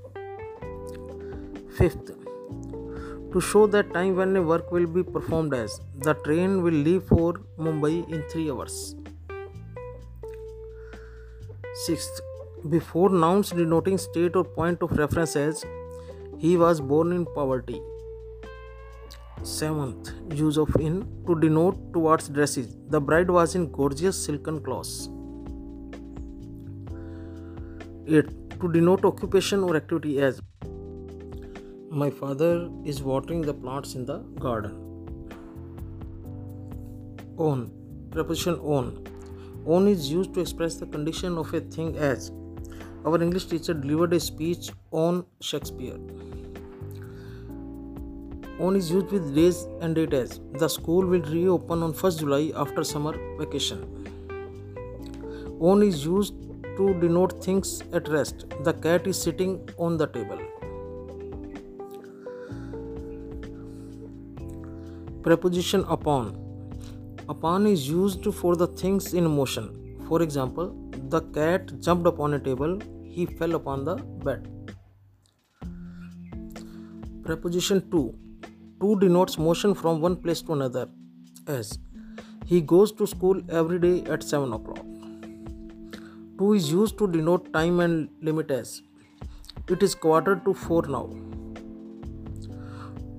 Fifth, 1.78 2.08
to 3.32 3.40
show 3.40 3.68
that 3.68 3.92
time 3.94 4.16
when 4.16 4.34
a 4.36 4.42
work 4.42 4.72
will 4.72 4.86
be 4.86 5.04
performed 5.04 5.54
as 5.54 5.80
the 5.94 6.14
train 6.24 6.60
will 6.60 6.74
leave 6.86 7.04
for 7.04 7.34
Mumbai 7.56 8.08
in 8.12 8.24
3 8.30 8.50
hours. 8.50 8.96
Sixth, 11.84 12.20
before 12.68 13.10
nouns 13.10 13.50
denoting 13.50 13.96
state 13.96 14.34
or 14.34 14.42
point 14.42 14.82
of 14.82 14.90
reference 14.98 15.36
as 15.36 15.64
he 16.38 16.56
was 16.56 16.80
born 16.80 17.12
in 17.12 17.24
poverty. 17.26 17.80
Seventh, 19.44 20.10
use 20.34 20.58
of 20.58 20.74
in 20.80 21.06
to 21.28 21.38
denote 21.38 21.78
towards 21.92 22.28
dresses. 22.28 22.74
The 22.88 23.00
bride 23.00 23.30
was 23.30 23.54
in 23.54 23.70
gorgeous 23.70 24.20
silken 24.24 24.60
clothes. 24.64 25.08
Eighth, 28.08 28.34
to 28.60 28.72
denote 28.72 29.04
occupation 29.04 29.62
or 29.62 29.76
activity 29.76 30.20
as 30.20 30.40
my 31.90 32.10
father 32.10 32.68
is 32.84 33.02
watering 33.02 33.40
the 33.40 33.54
plants 33.54 33.94
in 33.94 34.04
the 34.04 34.18
garden. 34.38 34.72
On 37.38 37.70
preposition 38.10 38.56
on. 38.56 39.06
On 39.66 39.88
is 39.88 40.10
used 40.10 40.34
to 40.34 40.40
express 40.40 40.74
the 40.74 40.86
condition 40.86 41.38
of 41.38 41.52
a 41.54 41.60
thing 41.60 41.96
as 41.96 42.30
our 43.06 43.22
English 43.22 43.46
teacher 43.46 43.72
delivered 43.72 44.12
a 44.12 44.20
speech 44.20 44.70
on 44.90 45.24
Shakespeare. 45.40 45.98
On 48.60 48.76
is 48.76 48.90
used 48.90 49.10
with 49.10 49.34
days 49.34 49.66
and 49.80 49.94
date 49.94 50.12
as 50.12 50.40
the 50.58 50.68
school 50.68 51.06
will 51.06 51.22
reopen 51.22 51.82
on 51.82 51.94
1st 51.94 52.18
July 52.18 52.52
after 52.54 52.84
summer 52.84 53.14
vacation. 53.38 53.82
On 55.60 55.82
is 55.82 56.04
used 56.04 56.34
to 56.76 56.94
denote 57.00 57.42
things 57.42 57.82
at 57.92 58.08
rest. 58.08 58.46
The 58.64 58.74
cat 58.74 59.06
is 59.06 59.20
sitting 59.20 59.68
on 59.78 59.96
the 59.96 60.06
table. 60.06 60.38
Preposition 65.22 65.84
upon. 65.88 66.36
Upon 67.28 67.66
is 67.66 67.88
used 67.88 68.32
for 68.34 68.54
the 68.56 68.66
things 68.66 69.14
in 69.14 69.24
motion. 69.24 69.96
For 70.08 70.22
example, 70.22 70.74
the 71.08 71.20
cat 71.20 71.80
jumped 71.80 72.06
upon 72.06 72.34
a 72.34 72.38
table, 72.38 72.78
he 73.02 73.26
fell 73.26 73.54
upon 73.56 73.84
the 73.84 73.96
bed. 73.96 74.48
Preposition 77.24 77.90
to 77.90 78.14
to 78.80 78.98
denotes 79.00 79.38
motion 79.38 79.74
from 79.74 80.00
one 80.00 80.16
place 80.16 80.40
to 80.42 80.52
another 80.52 80.88
as 81.46 81.78
he 82.46 82.60
goes 82.60 82.92
to 82.92 83.06
school 83.06 83.40
every 83.50 83.80
day 83.80 84.04
at 84.10 84.22
7 84.22 84.52
o'clock. 84.52 84.84
To 86.38 86.52
is 86.54 86.70
used 86.70 86.96
to 86.98 87.08
denote 87.08 87.52
time 87.52 87.80
and 87.80 88.08
limit 88.22 88.52
as 88.52 88.82
it 89.68 89.82
is 89.82 89.94
quarter 89.94 90.36
to 90.44 90.54
4 90.54 90.82
now. 90.86 91.10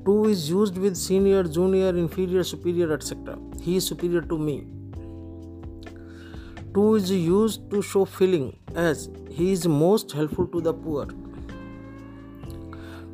To 0.06 0.26
is 0.26 0.50
used 0.50 0.78
with 0.78 0.96
senior, 0.96 1.44
junior, 1.44 1.90
inferior, 1.90 2.44
superior, 2.44 2.94
etc. 2.94 3.38
He 3.62 3.76
is 3.78 3.86
superior 3.86 4.22
to 4.22 4.38
me. 4.38 4.66
To 6.74 6.96
is 6.96 7.12
used 7.12 7.70
to 7.72 7.82
show 7.82 8.06
feeling 8.06 8.56
as 8.76 9.10
he 9.30 9.52
is 9.52 9.68
most 9.68 10.12
helpful 10.12 10.48
to 10.48 10.62
the 10.62 10.74
poor. 10.74 11.08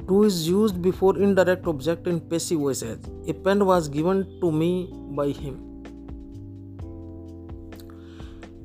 To 0.07 0.23
is 0.23 0.47
used 0.47 0.81
before 0.81 1.17
indirect 1.17 1.65
object 1.65 2.07
in 2.07 2.19
passive 2.19 2.59
voice 2.59 2.83
as 2.83 2.99
a 3.27 3.33
pen 3.33 3.65
was 3.65 3.87
given 3.87 4.39
to 4.39 4.51
me 4.51 4.89
by 4.93 5.29
him. 5.29 5.59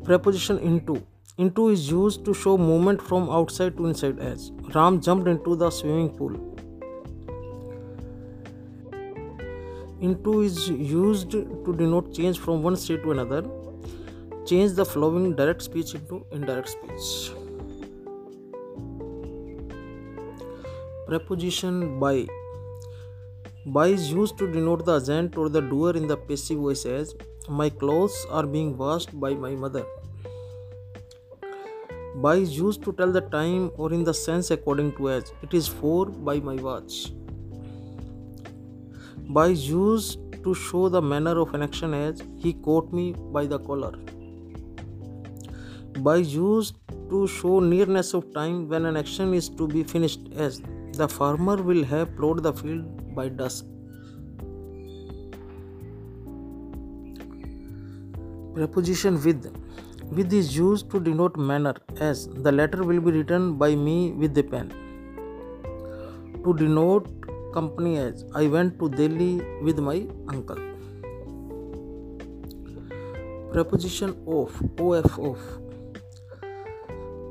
Preposition 0.04 0.58
into. 0.58 1.02
Into 1.38 1.68
is 1.70 1.90
used 1.90 2.24
to 2.26 2.34
show 2.34 2.58
movement 2.58 3.00
from 3.00 3.30
outside 3.30 3.76
to 3.78 3.86
inside 3.86 4.18
as 4.18 4.50
Ram 4.74 5.00
jumped 5.00 5.28
into 5.28 5.56
the 5.56 5.70
swimming 5.70 6.10
pool. 6.10 6.49
Into 10.00 10.40
is 10.40 10.66
used 10.66 11.30
to 11.32 11.74
denote 11.76 12.14
change 12.14 12.38
from 12.38 12.62
one 12.62 12.74
state 12.74 13.02
to 13.02 13.10
another. 13.10 13.42
Change 14.46 14.72
the 14.72 14.84
following 14.84 15.36
direct 15.36 15.60
speech 15.60 15.94
into 15.94 16.24
indirect 16.32 16.70
speech. 16.70 17.32
Preposition 21.06 22.00
by. 22.00 22.26
By 23.66 23.88
is 23.88 24.10
used 24.10 24.38
to 24.38 24.50
denote 24.50 24.86
the 24.86 24.98
agent 24.98 25.36
or 25.36 25.50
the 25.50 25.60
doer 25.60 25.94
in 25.94 26.06
the 26.06 26.16
passive 26.16 26.56
voice 26.56 26.86
as 26.86 27.14
My 27.46 27.68
clothes 27.68 28.26
are 28.30 28.46
being 28.46 28.78
washed 28.78 29.18
by 29.20 29.34
my 29.34 29.50
mother. 29.50 29.84
By 32.14 32.36
is 32.36 32.56
used 32.56 32.82
to 32.84 32.92
tell 32.94 33.12
the 33.12 33.20
time 33.20 33.70
or 33.76 33.92
in 33.92 34.04
the 34.04 34.14
sense 34.14 34.50
according 34.50 34.92
to 34.96 35.10
as 35.10 35.34
It 35.42 35.52
is 35.52 35.68
4 35.68 36.06
by 36.06 36.40
my 36.40 36.54
watch. 36.54 37.12
By 39.34 39.46
is 39.46 39.68
used 39.68 40.18
to 40.44 40.52
show 40.54 40.88
the 40.88 41.00
manner 41.00 41.38
of 41.40 41.54
an 41.54 41.62
action 41.62 41.94
as 41.94 42.22
He 42.36 42.52
caught 42.52 42.92
me 42.92 43.12
by 43.34 43.46
the 43.46 43.60
collar. 43.60 43.92
By 45.98 46.16
is 46.16 46.34
used 46.34 46.74
to 47.10 47.28
show 47.28 47.60
nearness 47.60 48.12
of 48.12 48.32
time 48.34 48.68
when 48.68 48.86
an 48.86 48.96
action 48.96 49.32
is 49.32 49.48
to 49.50 49.68
be 49.68 49.84
finished 49.84 50.20
as 50.34 50.60
the 50.94 51.08
farmer 51.08 51.56
will 51.62 51.84
have 51.84 52.16
plowed 52.16 52.42
the 52.42 52.52
field 52.52 53.14
by 53.14 53.28
dusk. 53.28 53.66
Preposition 58.54 59.22
with. 59.22 59.46
With 60.10 60.32
is 60.32 60.56
used 60.56 60.90
to 60.90 60.98
denote 60.98 61.36
manner, 61.36 61.74
as 62.00 62.26
the 62.26 62.50
letter 62.50 62.82
will 62.82 63.00
be 63.00 63.12
written 63.12 63.54
by 63.58 63.76
me 63.76 64.10
with 64.10 64.34
the 64.34 64.42
pen. 64.42 64.74
To 66.44 66.52
denote 66.52 67.19
company, 67.52 67.98
as 67.98 68.24
I 68.34 68.46
went 68.46 68.78
to 68.78 68.88
Delhi 68.88 69.40
with 69.62 69.78
my 69.78 70.06
uncle. 70.28 70.58
Preposition 73.52 74.16
of, 74.26 74.62
of, 74.78 75.18
of. 75.18 75.38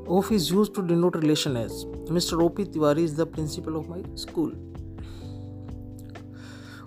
Of 0.06 0.32
is 0.32 0.50
used 0.50 0.74
to 0.74 0.82
denote 0.82 1.14
relation 1.16 1.56
as 1.56 1.84
Mr. 2.16 2.42
O.P. 2.42 2.64
Tiwari 2.64 3.04
is 3.04 3.14
the 3.14 3.24
principal 3.24 3.76
of 3.76 3.88
my 3.88 4.02
school. 4.16 4.52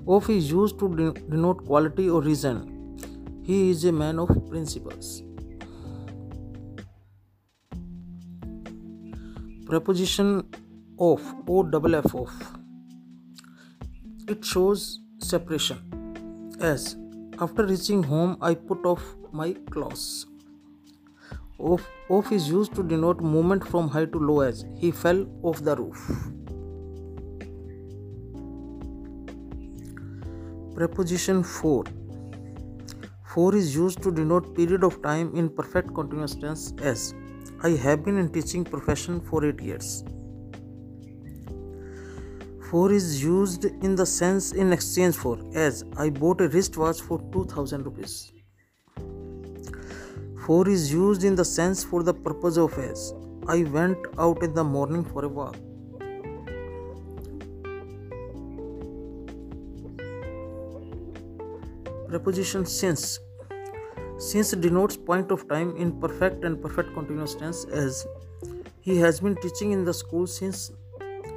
Of 0.08 0.30
is 0.30 0.52
used 0.52 0.78
to 0.80 1.13
denote 1.30 1.65
quality 1.65 2.10
or 2.10 2.22
reason. 2.22 3.00
He 3.43 3.72
is 3.72 3.86
a 3.86 3.91
man 3.91 4.19
of 4.19 4.30
principles. 4.50 5.24
Preposition 9.65 10.43
of 11.00 11.22
O 11.48 11.63
double 11.63 11.96
F 11.96 12.13
of. 12.13 12.62
It 14.26 14.46
shows 14.46 15.02
separation. 15.20 15.80
As 16.62 16.96
after 17.42 17.66
reaching 17.66 18.04
home, 18.04 18.38
I 18.42 18.56
put 18.56 18.86
off 18.86 19.04
my 19.34 19.54
clothes. 19.70 20.28
Off, 21.60 21.86
off 22.10 22.32
is 22.32 22.48
used 22.48 22.74
to 22.76 22.84
denote 22.84 23.20
movement 23.20 23.68
from 23.68 23.90
high 23.90 24.06
to 24.06 24.18
low 24.18 24.40
as 24.40 24.64
he 24.78 24.92
fell 24.92 25.26
off 25.42 25.62
the 25.62 25.76
roof. 25.76 26.00
Preposition 30.74 31.44
for. 31.44 31.84
For 33.26 33.54
is 33.54 33.76
used 33.76 34.02
to 34.04 34.12
denote 34.12 34.56
period 34.56 34.86
of 34.86 35.02
time 35.02 35.36
in 35.36 35.50
perfect 35.50 35.94
continuous 35.94 36.36
tense 36.36 36.74
as 36.82 37.14
I 37.62 37.72
have 37.72 38.06
been 38.06 38.18
in 38.18 38.30
teaching 38.30 38.64
profession 38.64 39.20
for 39.20 39.46
8 39.46 39.60
years. 39.60 40.06
For 42.74 42.92
is 42.92 43.24
used 43.24 43.66
in 43.66 43.96
the 43.96 44.04
sense 44.04 44.52
in 44.52 44.74
exchange 44.74 45.16
for 45.16 45.38
as 45.54 45.84
I 45.96 46.10
bought 46.10 46.42
a 46.42 46.48
wristwatch 46.48 47.02
for 47.02 47.20
2000 47.32 47.86
rupees. 47.86 48.34
For 50.44 50.68
is 50.68 50.92
used 50.92 51.24
in 51.24 51.36
the 51.36 51.46
sense 51.46 51.84
for 51.84 52.02
the 52.02 52.16
purpose 52.16 52.58
of 52.58 52.74
as. 52.80 53.14
I 53.48 53.62
went 53.66 54.00
out 54.18 54.42
in 54.42 54.56
the 54.56 54.64
morning 54.64 55.06
for 55.06 55.24
a 55.24 55.28
walk. 55.28 55.56
Preposition 62.08 62.66
since. 62.66 63.20
Since 64.18 64.54
denotes 64.54 64.98
point 64.98 65.30
of 65.30 65.48
time 65.48 65.76
in 65.76 66.00
perfect 66.00 66.44
and 66.44 66.60
perfect 66.60 66.96
continuous 66.96 67.36
tense 67.36 67.66
as 67.66 68.08
he 68.82 68.98
has 68.98 69.20
been 69.20 69.36
teaching 69.36 69.74
in 69.74 69.86
the 69.86 69.94
school 69.94 70.26
since 70.26 70.72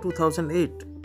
2008. 0.00 0.95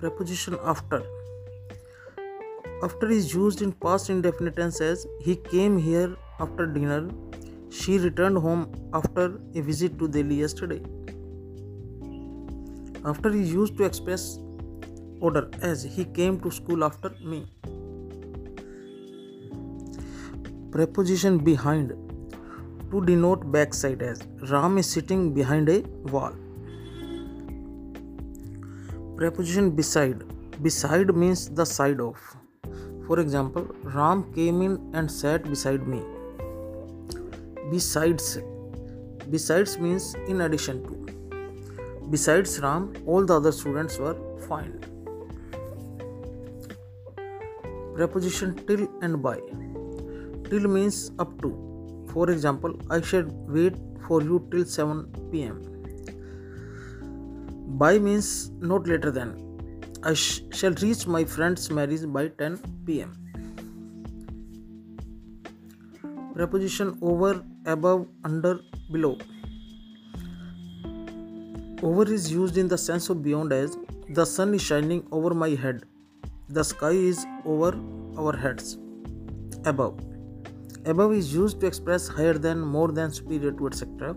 Preposition 0.00 0.56
after. 0.64 1.02
After 2.82 3.10
is 3.10 3.34
used 3.34 3.60
in 3.60 3.72
past 3.72 4.08
indefinite 4.08 4.56
tense 4.56 4.80
as 4.80 5.06
he 5.20 5.36
came 5.36 5.76
here 5.76 6.16
after 6.38 6.66
dinner. 6.66 7.10
She 7.68 7.98
returned 7.98 8.38
home 8.38 8.62
after 8.94 9.26
a 9.54 9.60
visit 9.60 9.98
to 9.98 10.08
Delhi 10.08 10.36
yesterday. 10.36 10.80
After 13.04 13.28
is 13.28 13.52
used 13.52 13.76
to 13.76 13.84
express 13.84 14.38
order 15.20 15.50
as 15.60 15.82
he 15.82 16.06
came 16.06 16.40
to 16.40 16.50
school 16.50 16.82
after 16.82 17.10
me. 17.22 17.46
Preposition 20.70 21.36
behind 21.52 21.90
to 22.90 23.04
denote 23.04 23.50
backside 23.52 24.00
as 24.00 24.22
Ram 24.50 24.78
is 24.78 24.88
sitting 24.88 25.34
behind 25.34 25.68
a 25.68 25.82
wall. 26.14 26.32
Preposition 29.20 29.66
beside 29.78 30.20
beside 30.66 31.10
means 31.14 31.40
the 31.50 31.64
side 31.70 32.00
of. 32.00 32.20
For 33.06 33.20
example, 33.20 33.66
Ram 33.94 34.22
came 34.36 34.62
in 34.62 34.76
and 34.94 35.12
sat 35.14 35.48
beside 35.48 35.86
me. 35.86 35.98
Besides 37.72 38.38
besides 39.34 39.74
means 39.78 40.06
in 40.26 40.40
addition 40.46 40.80
to. 40.86 40.94
Besides 42.14 42.60
Ram, 42.62 42.94
all 43.04 43.26
the 43.26 43.36
other 43.36 43.52
students 43.52 43.98
were 43.98 44.14
fine. 44.48 44.72
Preposition 47.96 48.54
till 48.70 48.86
and 49.02 49.22
by. 49.22 49.38
Till 50.48 50.70
means 50.78 51.10
up 51.18 51.36
to. 51.42 51.52
For 52.14 52.30
example, 52.30 52.80
I 52.88 53.02
shall 53.02 53.28
wait 53.58 53.76
for 54.08 54.22
you 54.22 54.48
till 54.50 54.64
7 54.64 55.04
pm. 55.30 55.79
By 57.80 57.98
means 57.98 58.50
not 58.60 58.86
later 58.86 59.10
than. 59.10 59.28
I 60.02 60.12
sh- 60.12 60.42
shall 60.52 60.74
reach 60.82 61.06
my 61.06 61.24
friend's 61.24 61.70
marriage 61.70 62.02
by 62.16 62.28
10 62.28 62.58
pm. 62.86 63.12
Preposition 66.34 66.98
over, 67.00 67.42
above, 67.64 68.06
under, 68.24 68.60
below. 68.92 69.16
Over 71.82 72.12
is 72.12 72.30
used 72.30 72.58
in 72.58 72.68
the 72.68 72.76
sense 72.76 73.08
of 73.08 73.22
beyond 73.22 73.54
as 73.54 73.78
the 74.10 74.26
sun 74.26 74.52
is 74.52 74.60
shining 74.60 75.06
over 75.10 75.32
my 75.32 75.48
head. 75.64 75.84
The 76.50 76.62
sky 76.62 76.90
is 76.90 77.24
over 77.46 77.72
our 78.18 78.36
heads. 78.36 78.76
Above. 79.64 79.98
Above 80.84 81.14
is 81.14 81.32
used 81.32 81.60
to 81.60 81.66
express 81.66 82.08
higher 82.08 82.34
than, 82.34 82.60
more 82.60 82.92
than, 82.92 83.10
superior 83.10 83.52
to, 83.52 83.68
etc. 83.68 84.14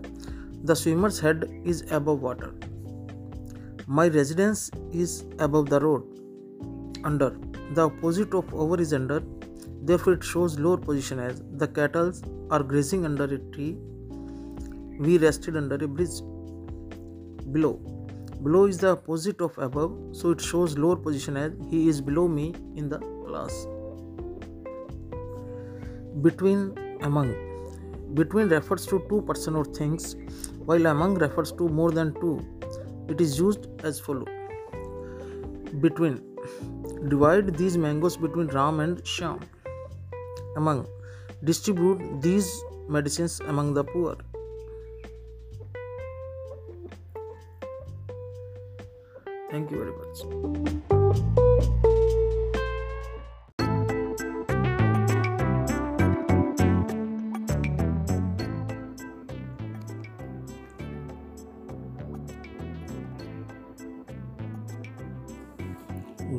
The 0.64 0.76
swimmer's 0.76 1.18
head 1.18 1.50
is 1.64 1.90
above 1.90 2.20
water. 2.20 2.54
My 3.86 4.08
residence 4.08 4.70
is 4.92 5.24
above 5.38 5.68
the 5.68 5.80
road. 5.80 6.02
Under. 7.04 7.36
The 7.74 7.86
opposite 7.86 8.32
of 8.34 8.52
over 8.54 8.80
is 8.80 8.94
under. 8.94 9.22
Therefore, 9.82 10.14
it 10.14 10.24
shows 10.24 10.58
lower 10.58 10.78
position 10.78 11.18
as 11.18 11.42
the 11.58 11.68
cattle 11.68 12.12
are 12.50 12.62
grazing 12.62 13.04
under 13.04 13.24
a 13.24 13.38
tree. 13.52 13.76
We 14.98 15.18
rested 15.18 15.56
under 15.56 15.74
a 15.74 15.88
bridge. 15.88 16.20
Below. 17.52 17.74
Below 18.42 18.64
is 18.66 18.78
the 18.78 18.92
opposite 18.92 19.40
of 19.40 19.56
above, 19.58 19.98
so 20.12 20.30
it 20.30 20.40
shows 20.40 20.78
lower 20.78 20.96
position 20.96 21.36
as 21.36 21.52
he 21.68 21.88
is 21.88 22.00
below 22.00 22.26
me 22.26 22.54
in 22.76 22.88
the 22.88 22.98
class 23.26 23.66
between 26.22 26.60
among 27.02 27.34
between 28.14 28.48
refers 28.48 28.86
to 28.86 29.02
two 29.08 29.20
person 29.22 29.56
or 29.56 29.64
things 29.64 30.14
while 30.64 30.86
among 30.86 31.14
refers 31.14 31.50
to 31.52 31.68
more 31.68 31.90
than 31.90 32.14
two 32.20 32.34
it 33.08 33.20
is 33.20 33.38
used 33.38 33.68
as 33.84 34.00
follow. 34.00 34.26
Between 35.80 36.22
divide 37.08 37.56
these 37.56 37.76
mangoes 37.76 38.16
between 38.16 38.46
ram 38.48 38.80
and 38.80 39.06
sham 39.06 39.40
among 40.56 40.86
distribute 41.42 42.22
these 42.22 42.48
medicines 42.88 43.40
among 43.40 43.74
the 43.74 43.84
poor. 43.84 44.16
Thank 49.50 49.70
you 49.70 49.78
very 49.78 49.92
much 49.92 50.82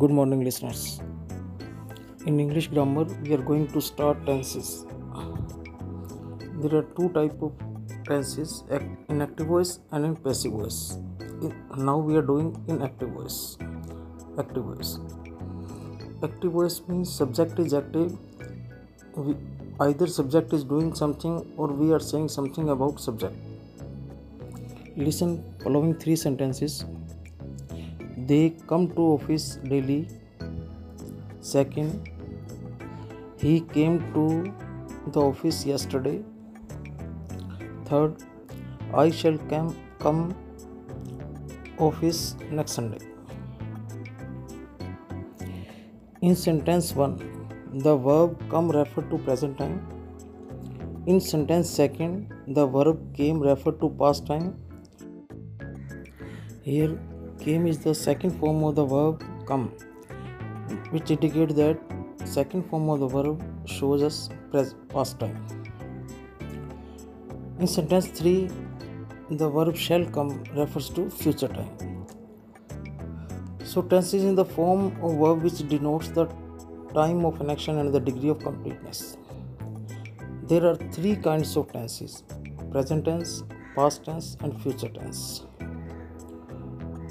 Good 0.06 0.14
morning, 0.14 0.42
listeners. 0.44 1.02
In 2.28 2.40
English 2.40 2.68
grammar, 2.68 3.06
we 3.24 3.34
are 3.34 3.44
going 3.50 3.66
to 3.76 3.82
start 3.82 4.24
tenses. 4.28 4.86
There 6.62 6.76
are 6.80 6.84
two 6.98 7.08
type 7.16 7.42
of 7.48 7.54
tenses: 8.10 8.52
in 9.10 9.24
active 9.26 9.48
voice 9.48 9.72
and 9.92 10.06
in 10.10 10.16
passive 10.28 10.52
voice. 10.60 10.78
now 11.88 11.98
we 12.10 12.18
are 12.20 12.26
doing 12.32 12.52
in 12.68 12.84
active 12.88 13.16
voice. 13.18 13.40
Active 14.44 14.66
voice. 14.66 14.92
Active 16.28 16.52
voice 16.60 16.78
means 16.90 17.16
subject 17.22 17.64
is 17.66 17.74
active. 17.82 18.12
We, 19.16 19.36
either 19.88 20.10
subject 20.18 20.54
is 20.60 20.68
doing 20.76 20.94
something 21.02 21.40
or 21.58 21.70
we 21.86 21.90
are 21.98 22.04
saying 22.12 22.30
something 22.38 22.70
about 22.76 23.02
subject. 23.08 23.36
Listen 25.08 25.36
following 25.66 25.96
three 26.06 26.20
sentences 26.28 26.78
they 28.28 28.56
come 28.68 28.88
to 28.96 29.02
office 29.16 29.48
daily. 29.72 30.08
Second 31.40 32.10
he 33.38 33.60
came 33.62 34.00
to 34.14 34.54
the 35.12 35.22
office 35.22 35.66
yesterday. 35.66 36.22
Third 37.86 38.24
i 38.94 39.10
shall 39.12 39.38
come 39.50 39.76
come 40.00 40.24
office 41.78 42.36
next 42.52 42.72
sunday. 42.72 43.04
In 46.22 46.36
sentence 46.36 46.94
1 46.96 47.80
the 47.88 47.96
verb 47.96 48.38
come 48.50 48.72
refer 48.72 49.02
to 49.14 49.18
present 49.30 49.58
time. 49.58 49.76
In 51.06 51.20
sentence 51.20 51.70
second 51.70 52.34
the 52.48 52.66
verb 52.66 53.02
came 53.18 53.40
refer 53.40 53.74
to 53.84 53.90
past 54.00 54.26
time. 54.26 54.56
Here 56.64 56.98
came 57.40 57.68
is 57.68 57.80
the 57.80 57.94
second 57.94 58.40
form 58.40 58.64
of 58.64 58.76
the 58.76 58.86
verb 58.86 59.24
come 59.46 59.72
which 60.92 61.12
indicates 61.12 61.54
that 61.54 61.78
second 62.26 62.64
form 62.70 62.90
of 62.90 63.00
the 63.00 63.08
verb 63.08 63.44
shows 63.66 64.02
us 64.02 64.30
past 64.90 65.20
time. 65.20 65.46
In 67.60 67.68
sentence 67.68 68.08
3 68.08 68.50
the 69.32 69.50
verb 69.50 69.76
shall 69.76 70.06
come 70.06 70.44
refers 70.56 70.90
to 70.92 71.10
future 71.10 71.48
time. 71.48 72.06
So 73.64 73.82
tense 73.82 74.14
is 74.14 74.24
in 74.24 74.36
the 74.36 74.46
form 74.46 74.96
of 75.02 75.18
verb 75.20 75.44
which 75.44 75.68
denotes 75.68 76.10
the 76.10 76.26
time 76.94 77.26
of 77.26 77.42
an 77.42 77.50
action 77.50 77.80
and 77.80 77.94
the 77.94 78.00
degree 78.00 78.30
of 78.30 78.40
completeness. 78.40 79.18
There 80.44 80.66
are 80.66 80.76
three 80.76 81.16
kinds 81.16 81.58
of 81.58 81.72
tenses 81.72 82.24
present 82.72 83.06
tense 83.06 83.44
past 83.76 84.06
tense 84.06 84.38
and 84.42 84.62
future 84.62 84.90
tense 84.90 85.44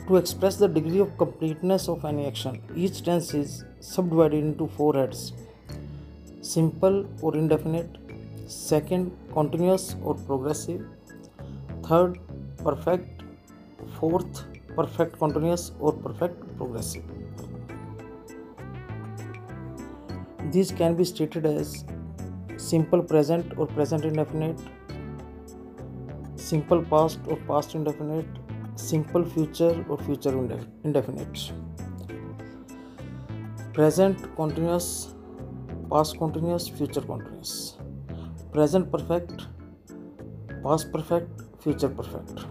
to 0.08 0.16
express 0.16 0.56
the 0.56 0.68
degree 0.68 0.98
of 0.98 1.16
completeness 1.16 1.88
of 1.88 2.04
any 2.04 2.26
action, 2.26 2.60
each 2.76 3.02
tense 3.02 3.32
is 3.32 3.64
subdivided 3.80 4.44
into 4.44 4.66
four 4.66 4.94
heads. 4.94 5.32
Simple 6.42 7.06
or 7.22 7.34
indefinite, 7.34 7.96
second, 8.46 9.16
continuous 9.32 9.96
or 10.02 10.14
progressive, 10.14 10.86
third, 11.84 12.20
perfect, 12.62 13.22
fourth, 13.98 14.44
perfect 14.76 15.18
continuous 15.18 15.72
or 15.80 15.92
perfect 15.92 16.56
progressive. 16.58 17.04
These 20.50 20.70
can 20.72 20.94
be 20.94 21.04
stated 21.04 21.46
as 21.46 21.84
simple 22.58 23.02
present 23.02 23.56
or 23.56 23.66
present 23.66 24.04
indefinite, 24.04 24.60
simple 26.36 26.82
past 26.82 27.18
or 27.26 27.36
past 27.48 27.74
indefinite, 27.74 28.26
simple 28.76 29.24
future 29.24 29.84
or 29.88 29.98
future 29.98 30.32
indefinite. 30.84 31.52
Present 33.72 34.34
continuous 34.36 35.14
past 35.90 36.18
continuous 36.18 36.68
future 36.68 37.00
continuous. 37.00 37.76
Present 38.52 38.90
perfect 38.90 39.46
past 40.62 40.92
perfect 40.92 41.42
future 41.60 41.88
perfect. 41.88 42.44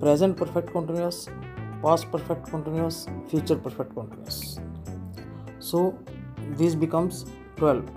Present 0.00 0.36
perfect 0.36 0.72
continuous 0.72 1.28
past 1.82 2.10
perfect 2.10 2.50
continuous 2.50 3.06
future 3.28 3.56
perfect 3.56 3.94
continuous. 3.94 4.58
So 5.58 5.98
this 6.58 6.74
becomes 6.74 7.24
12 7.56 7.90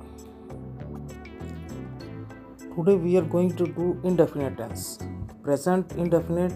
today 2.75 2.95
we 2.95 3.17
are 3.17 3.27
going 3.33 3.55
to 3.55 3.65
do 3.65 3.99
indefinite 4.03 4.57
tense. 4.57 4.99
Present 5.43 5.91
indefinite 5.93 6.53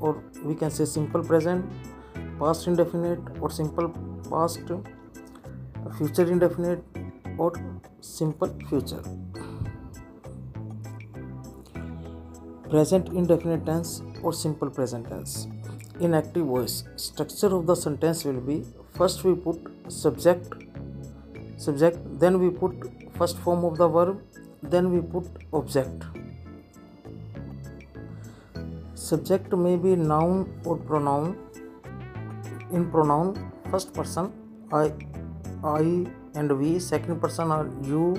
or 0.00 0.22
we 0.44 0.54
can 0.54 0.70
say 0.70 0.84
simple 0.84 1.22
present 1.22 1.64
past 2.38 2.66
indefinite 2.66 3.20
or 3.40 3.50
simple 3.50 3.88
past 4.30 4.60
future 5.98 6.30
indefinite 6.30 6.82
or 7.38 7.52
simple 8.00 8.54
future. 8.68 9.02
Present 12.70 13.08
indefinite 13.08 13.66
tense 13.66 14.02
or 14.22 14.32
simple 14.32 14.70
present 14.70 15.08
tense. 15.08 15.48
In 16.00 16.14
active 16.14 16.46
voice. 16.46 16.84
Structure 16.96 17.54
of 17.54 17.66
the 17.66 17.74
sentence 17.74 18.24
will 18.24 18.40
be 18.40 18.64
first 18.96 19.24
we 19.24 19.34
put 19.34 19.58
subject 19.88 20.54
subject 21.56 21.98
then 22.18 22.38
we 22.40 22.50
put 22.50 22.72
first 23.18 23.38
form 23.38 23.64
of 23.64 23.76
the 23.76 23.88
verb 23.88 24.22
then 24.62 24.90
we 24.92 25.00
put 25.14 25.26
object 25.52 26.04
subject 29.10 29.54
में 29.54 29.80
भी 29.82 29.94
noun 29.96 30.44
और 30.66 30.78
pronoun 30.86 31.34
in 32.74 32.90
pronoun 32.90 33.32
first 33.70 33.94
person 33.96 34.32
I 34.74 34.90
I 35.66 36.06
and 36.36 36.52
we 36.52 36.78
second 36.80 37.20
person 37.20 37.52
are 37.52 37.70
you 37.86 38.14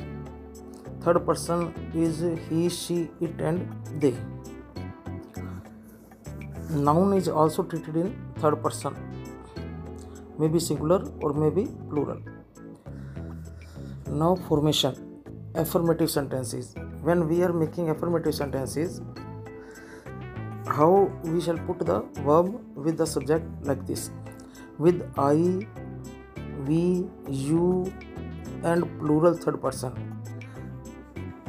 third 1.06 1.26
person 1.28 1.72
is 1.98 2.24
he 2.50 2.70
she 2.72 3.00
it 3.22 3.42
and 3.42 3.62
they 4.02 4.12
noun 6.82 7.14
is 7.14 7.30
also 7.32 7.64
treated 7.64 7.98
in 7.98 8.12
third 8.44 8.64
person 8.64 8.96
may 10.40 10.48
be 10.48 10.60
singular 10.60 11.10
और 11.24 11.34
may 11.40 11.50
be 11.52 11.66
plural 11.90 12.24
now 14.12 14.36
formation 14.48 14.94
affirmative 15.60 16.08
sentences 16.10 16.74
when 17.06 17.24
we 17.24 17.42
are 17.42 17.52
making 17.54 17.90
affirmative 17.90 18.32
sentences 18.34 19.02
how 20.66 21.12
we 21.24 21.42
shall 21.42 21.58
put 21.58 21.80
the 21.80 22.02
verb 22.26 22.60
with 22.76 22.98
the 22.98 23.06
subject 23.06 23.46
like 23.64 23.86
this 23.86 24.12
with 24.78 25.02
I 25.18 25.68
we, 26.68 27.08
you, 27.30 27.92
and 28.64 28.84
plural 29.00 29.34
third 29.34 29.62
person. 29.62 29.94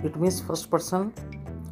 It 0.03 0.17
means 0.17 0.41
first 0.41 0.71
person 0.71 1.13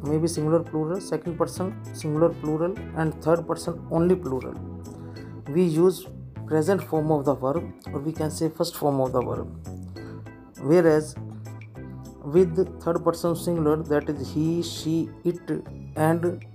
maybe 0.03 0.27
singular 0.27 0.63
plural, 0.63 0.99
second 0.99 1.37
person 1.37 1.75
singular 1.93 2.29
plural, 2.29 2.75
and 2.97 3.13
third 3.23 3.47
person 3.47 3.85
only 3.91 4.15
plural. 4.15 4.55
We 5.47 5.63
use 5.63 6.07
present 6.47 6.83
form 6.83 7.11
of 7.11 7.25
the 7.25 7.35
verb, 7.35 7.63
or 7.93 7.99
we 7.99 8.11
can 8.11 8.31
say 8.31 8.49
first 8.49 8.75
form 8.75 8.99
of 8.99 9.11
the 9.13 9.21
verb. 9.21 9.47
Whereas 10.61 11.15
with 12.23 12.81
third 12.81 13.03
person 13.03 13.35
singular, 13.35 13.77
that 13.83 14.09
is 14.09 14.33
he, 14.33 14.63
she, 14.63 15.09
it, 15.23 15.39
and 15.95 16.45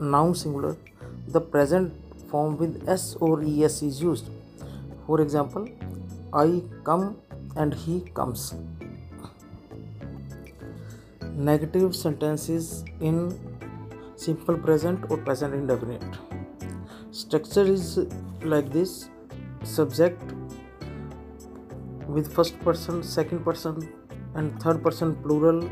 noun 0.00 0.34
singular, 0.34 0.76
the 1.28 1.40
present 1.40 1.92
form 2.30 2.56
with 2.56 2.88
s 2.88 3.16
or 3.20 3.42
es 3.42 3.82
is 3.82 4.02
used 4.02 4.30
for 5.06 5.20
example, 5.20 5.68
I 6.32 6.62
come 6.82 7.16
and 7.54 7.72
he 7.72 8.00
comes. 8.14 8.54
Negative 11.32 11.94
sentences 11.94 12.84
in 13.00 13.38
simple 14.16 14.58
present 14.58 15.08
or 15.10 15.18
present 15.18 15.54
indefinite. 15.54 16.02
Structure 17.12 17.62
is 17.62 18.00
like 18.42 18.72
this 18.72 19.10
subject 19.62 20.20
with 22.08 22.32
first 22.32 22.58
person, 22.60 23.02
second 23.02 23.44
person, 23.44 23.88
and 24.34 24.60
third 24.60 24.82
person 24.82 25.14
plural 25.14 25.70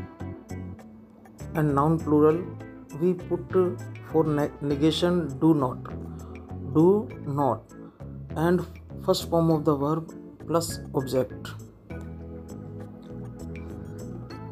and 1.55 1.75
noun 1.75 1.99
plural. 1.99 2.41
We 3.01 3.13
put 3.13 3.79
for 4.11 4.23
negation 4.61 5.37
do 5.39 5.53
not, 5.53 5.77
do 6.73 7.09
not, 7.25 7.63
and 8.35 8.65
first 9.05 9.29
form 9.29 9.51
of 9.51 9.65
the 9.65 9.75
verb 9.75 10.13
plus 10.47 10.79
object. 10.93 11.49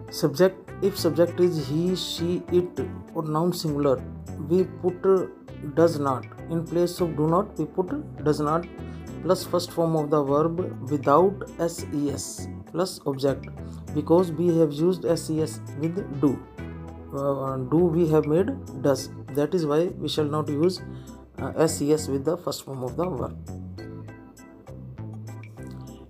Subject 0.09 0.57
if 0.81 0.99
subject 0.99 1.39
is 1.39 1.67
he 1.67 1.95
she 1.95 2.43
it 2.51 2.79
or 3.15 3.23
noun 3.23 3.53
singular 3.53 4.01
we 4.49 4.63
put 4.63 5.01
does 5.75 5.99
not. 5.99 6.25
In 6.49 6.65
place 6.65 6.99
of 6.99 7.15
do 7.15 7.27
not 7.27 7.57
we 7.57 7.65
put 7.65 8.23
does 8.23 8.39
not. 8.39 8.65
Plus 9.23 9.45
first 9.45 9.71
form 9.71 9.95
of 9.95 10.09
the 10.09 10.21
verb 10.21 10.59
without 10.91 11.49
ses 11.59 12.49
plus 12.71 12.99
object. 13.05 13.47
Because 13.95 14.31
we 14.31 14.47
have 14.57 14.73
used 14.73 15.05
ses 15.17 15.61
with 15.79 16.21
do 16.21 16.37
uh, 17.13 17.57
do 17.57 17.77
we 17.77 18.07
have 18.09 18.25
made 18.25 18.49
does 18.81 19.09
that 19.35 19.53
is 19.53 19.65
why 19.65 19.85
we 20.03 20.09
shall 20.09 20.25
not 20.25 20.47
use 20.49 20.81
uh, 21.39 21.67
ses 21.67 22.07
with 22.07 22.25
the 22.25 22.37
first 22.37 22.65
form 22.65 22.83
of 22.83 22.95
the 22.95 23.09
verb. 23.09 23.37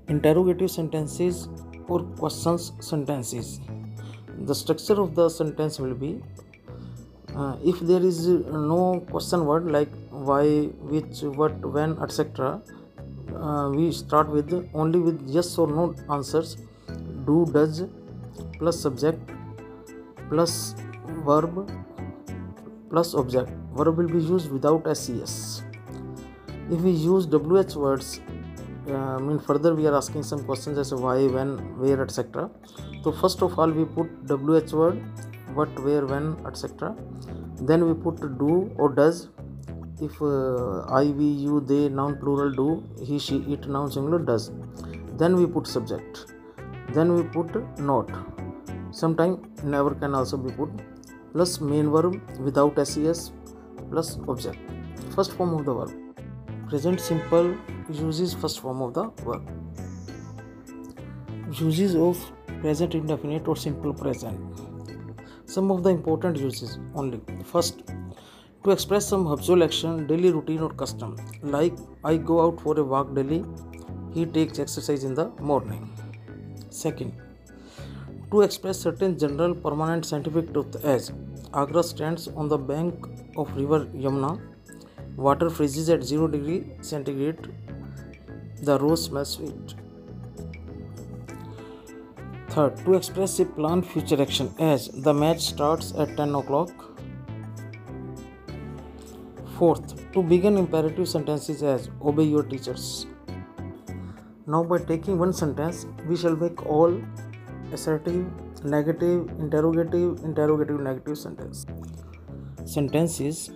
Interrogative 0.08 0.70
sentences 0.70 1.48
or 1.88 2.04
questions 2.04 2.72
sentences. 2.80 3.60
The 4.46 4.56
structure 4.56 5.00
of 5.02 5.16
the 5.16 5.30
sentence 5.30 5.80
will 5.80 5.94
be 5.94 6.22
uh, 7.36 7.58
if 7.64 7.80
there 7.80 8.04
is 8.04 8.28
no 8.28 9.06
question 9.10 9.46
word 9.46 9.72
like 9.72 9.90
why 10.10 10.66
which 10.94 11.22
what 11.22 11.56
when 11.78 11.98
etc 12.00 12.62
uh, 13.36 13.70
we 13.74 13.92
start 13.92 14.30
with 14.30 14.54
only 14.74 15.00
with 15.00 15.22
yes 15.28 15.58
or 15.58 15.68
no 15.68 15.96
answers. 16.12 16.58
Do 17.26 17.46
does 17.52 17.84
plus 18.60 18.80
subject 18.80 19.32
plus 20.30 20.76
verb 21.26 21.70
plus 22.90 23.14
object. 23.14 23.50
Verb 23.74 23.98
will 23.98 24.08
be 24.08 24.22
used 24.22 24.52
without 24.52 24.86
ses 24.96 25.64
if 26.72 26.80
we 26.80 26.92
use 26.92 27.26
wh 27.26 27.76
words 27.76 28.22
uh, 28.90 29.20
mean 29.20 29.40
further 29.40 29.76
we 29.76 29.86
are 29.86 29.96
asking 29.96 30.24
some 30.24 30.44
questions 30.46 30.78
as 30.78 30.94
why 30.94 31.18
when 31.28 31.50
where 31.78 32.02
etc 32.02 32.50
so 33.04 33.12
first 33.12 33.42
of 33.42 33.60
all 33.60 33.70
we 33.70 33.84
put 33.84 34.10
wh 34.28 34.74
word 34.82 35.04
what 35.58 35.84
where 35.86 36.06
when 36.06 36.38
etc 36.46 36.96
then 37.70 37.86
we 37.88 37.94
put 37.94 38.20
do 38.38 38.72
or 38.78 38.90
does. 38.90 39.30
If 40.02 40.22
uh, 40.22 40.82
i 41.00 41.04
we 41.18 41.26
you 41.26 41.60
they 41.62 41.88
noun 41.88 42.18
plural 42.22 42.52
do 42.52 42.84
he 43.02 43.20
she 43.20 43.38
it 43.56 43.68
noun 43.70 43.92
singular 43.92 44.20
does. 44.20 44.52
Then 45.18 45.36
we 45.38 45.46
put 45.46 45.68
subject. 45.68 46.34
Then 46.94 47.14
we 47.16 47.24
put 47.24 47.80
not. 47.80 48.10
Sometime 48.92 49.38
never 49.64 49.94
can 49.96 50.16
also 50.16 50.38
be 50.38 50.52
put 50.52 50.70
plus 51.34 51.60
main 51.62 51.92
verb 51.96 52.16
without 52.48 52.80
ses 52.88 53.32
plus 53.90 54.18
object 54.28 54.60
first 55.16 55.32
form 55.40 55.54
of 55.58 55.66
the 55.70 55.74
verb 55.80 55.92
present 56.70 57.02
simple 57.08 57.50
uses 57.90 58.36
first 58.44 58.62
form 58.66 58.82
of 58.88 58.94
the 59.00 59.06
verb 59.26 59.44
uses 61.62 61.96
of 61.96 62.22
present 62.62 62.96
indefinite 63.02 63.48
or 63.48 63.56
simple 63.66 63.94
present 63.94 64.40
some 65.46 65.72
of 65.72 65.84
the 65.84 65.90
important 65.90 66.38
uses 66.38 66.78
only 66.96 67.20
first 67.54 67.84
to 68.64 68.72
express 68.72 69.08
some 69.14 69.26
habitual 69.32 69.64
action 69.64 70.08
daily 70.08 70.32
routine 70.38 70.62
or 70.68 70.72
custom 70.84 71.16
like 71.58 71.84
i 72.12 72.16
go 72.32 72.40
out 72.46 72.62
for 72.62 72.80
a 72.80 72.84
walk 72.94 73.14
daily 73.20 73.44
he 74.14 74.26
takes 74.38 74.60
exercise 74.66 75.04
in 75.04 75.14
the 75.20 75.28
morning 75.52 75.84
second 76.70 77.33
to 78.34 78.42
express 78.42 78.80
certain 78.88 79.18
general 79.24 79.56
permanent 79.66 80.06
scientific 80.12 80.52
truth 80.54 80.78
as 80.94 81.12
agra 81.64 81.84
stands 81.92 82.28
on 82.44 82.48
the 82.54 82.62
bank 82.72 83.12
of 83.44 83.56
river 83.62 83.82
yamuna 84.06 84.32
water 85.28 85.50
freezes 85.58 85.90
at 85.96 86.10
0 86.14 86.30
degree 86.38 86.60
centigrade 86.92 87.44
the 88.68 88.80
rose 88.80 89.06
smells 89.06 89.32
sweet. 89.34 89.74
Third, 92.50 92.78
to 92.86 92.94
express 92.94 93.40
a 93.40 93.46
planned 93.46 93.86
future 93.86 94.22
action 94.22 94.54
as 94.60 94.88
the 94.88 95.14
match 95.14 95.42
starts 95.42 95.92
at 95.98 96.16
10 96.16 96.36
o'clock. 96.36 96.72
Fourth, 99.58 99.96
to 100.14 100.24
begin 100.24 100.58
imperative 100.58 101.10
sentences 101.10 101.64
as 101.64 101.90
obey 102.02 102.24
your 102.24 102.44
teachers. 102.44 103.08
Now, 104.46 104.64
by 104.64 104.78
taking 104.78 105.18
one 105.18 105.34
sentence, 105.34 105.86
we 106.08 106.16
shall 106.16 106.36
make 106.36 106.66
all 106.66 107.02
assertive, 107.74 108.26
negative, 108.64 109.30
interrogative, 109.40 110.24
interrogative, 110.24 110.80
negative 110.80 111.18
sentence. 111.18 111.66
Sentences 112.66 113.52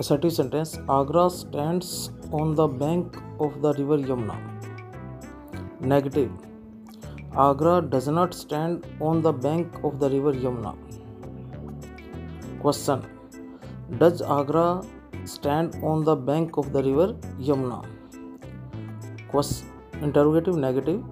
assertive 0.00 0.32
sentence 0.32 0.78
Agra 0.88 1.28
stands 1.28 2.10
on 2.32 2.54
the 2.54 2.66
bank 2.82 3.16
of 3.40 3.60
the 3.62 3.72
river 3.74 3.98
Yamuna. 3.98 4.36
Negative 5.80 6.30
Agra 7.36 7.82
does 7.82 8.08
not 8.08 8.34
stand 8.34 8.86
on 9.00 9.22
the 9.22 9.32
bank 9.32 9.80
of 9.82 9.98
the 10.00 10.08
river 10.10 10.32
Yamuna. 10.32 10.76
Question 12.60 13.02
Does 13.98 14.22
Agra 14.22 14.82
stand 15.24 15.76
on 15.82 16.04
the 16.04 16.16
bank 16.16 16.56
of 16.56 16.72
the 16.72 16.82
river 16.82 17.12
Yamuna? 17.50 17.84
Question 19.28 19.68
Interrogative 20.00 20.56
negative. 20.56 21.02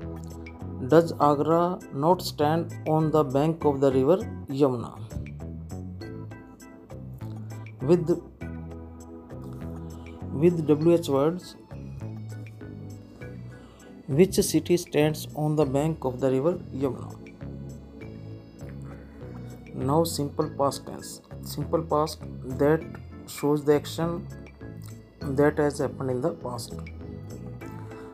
Does 0.85 1.15
Agra 1.19 1.79
not 1.95 2.21
stand 2.21 2.75
on 2.87 3.11
the 3.11 3.25
bank 3.25 3.65
of 3.65 3.81
the 3.81 3.91
river 3.91 4.19
Yamuna? 4.49 5.01
With 7.81 8.11
with 10.33 10.69
WH 10.69 11.09
words 11.09 11.57
which 14.07 14.35
city 14.35 14.77
stands 14.77 15.27
on 15.35 15.57
the 15.57 15.65
bank 15.65 16.05
of 16.05 16.21
the 16.21 16.31
river 16.31 16.59
Yamuna? 16.75 17.17
Now 19.75 20.05
simple 20.05 20.51
past 20.59 20.87
tense. 20.87 21.23
Simple 21.41 21.83
past 21.83 22.21
that 22.59 22.85
shows 23.27 23.65
the 23.65 23.77
action 23.77 24.29
that 25.21 25.57
has 25.59 25.79
happened 25.79 26.11
in 26.11 26.21
the 26.21 26.35
past. 26.35 26.75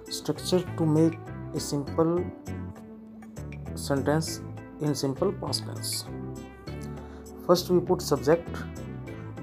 Structure 0.09 0.61
to 0.77 0.87
make 0.87 1.18
a 1.55 1.61
simple 1.61 2.25
sentence 3.75 4.41
in 4.81 4.95
simple 4.95 5.33
past 5.33 5.65
tense. 5.67 6.05
First 7.47 7.71
we 7.71 7.81
put 7.81 8.03
subject, 8.03 8.49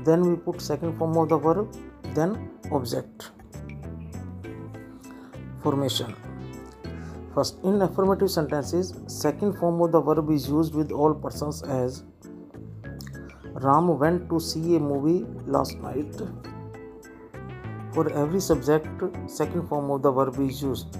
then 0.04 0.22
we 0.30 0.36
put 0.36 0.62
second 0.62 0.98
form 0.98 1.17
of 1.17 1.30
the 1.30 1.38
verb, 1.38 1.76
then 2.13 2.52
object. 2.72 3.32
Formation 5.62 6.15
First, 7.34 7.60
in 7.63 7.82
affirmative 7.82 8.32
sentences, 8.32 8.93
second 9.08 9.54
form 9.58 9.82
of 9.82 9.91
the 9.91 10.02
verb 10.02 10.32
is 10.32 10.48
used 10.50 10.74
with 10.74 10.91
all 10.91 11.13
persons 11.13 11.62
as 11.63 12.04
Ram 13.54 14.00
went 14.00 14.30
to 14.30 14.39
see 14.39 14.76
a 14.76 14.80
movie 14.80 15.26
last 15.45 15.78
night. 15.80 16.15
For 17.93 18.10
every 18.13 18.39
subject, 18.39 18.88
second 19.28 19.67
form 19.67 19.91
of 19.91 20.02
the 20.02 20.12
verb 20.12 20.39
is 20.39 20.62
used. 20.62 20.98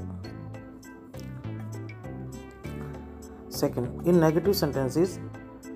Second, 3.60 4.08
in 4.08 4.20
negative 4.22 4.56
sentences, 4.56 5.20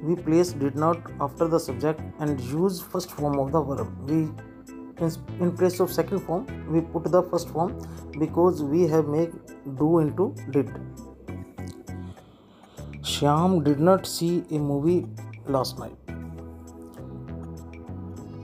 we 0.02 0.15
place 0.15 0.54
did 0.54 0.76
not 0.76 1.12
after 1.19 1.48
the 1.48 1.60
subject 1.60 2.02
and 2.19 2.39
use 2.39 2.82
first 2.82 3.12
form 3.12 3.39
of 3.39 3.52
the 3.52 3.62
verb. 3.62 4.10
We 4.10 4.19
in, 5.41 5.52
place 5.58 5.80
of 5.82 5.91
second 5.91 6.19
form 6.19 6.46
we 6.72 6.82
put 6.82 7.12
the 7.15 7.24
first 7.24 7.50
form 7.50 7.74
because 8.19 8.62
we 8.63 8.84
have 8.93 9.08
made 9.08 9.34
do 9.78 10.00
into 10.00 10.34
did. 10.52 10.72
Shyam 13.02 13.63
did 13.65 13.82
not 13.82 14.08
see 14.08 14.46
a 14.52 14.60
movie 14.60 15.06
last 15.46 15.78
night. 15.78 15.98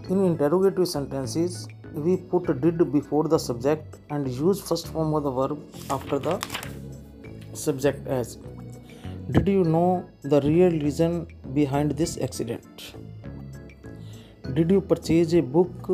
In 0.09 0.25
interrogative 0.25 0.87
sentences, 0.87 1.67
we 1.93 2.17
put 2.17 2.59
did 2.61 2.91
before 2.91 3.27
the 3.29 3.39
subject 3.39 3.99
and 4.09 4.27
use 4.27 4.61
first 4.61 4.87
form 4.87 5.13
of 5.13 5.23
the 5.23 5.31
verb 5.31 5.59
after 5.89 6.19
the 6.19 6.39
subject 7.53 8.07
as 8.07 8.37
Did 9.31 9.47
you 9.47 9.63
know 9.63 10.09
the 10.23 10.41
real 10.41 10.71
reason 10.71 11.27
behind 11.53 11.91
this 11.91 12.17
accident? 12.17 12.95
Did 14.55 14.71
you 14.71 14.81
purchase 14.81 15.33
a 15.33 15.41
book 15.41 15.89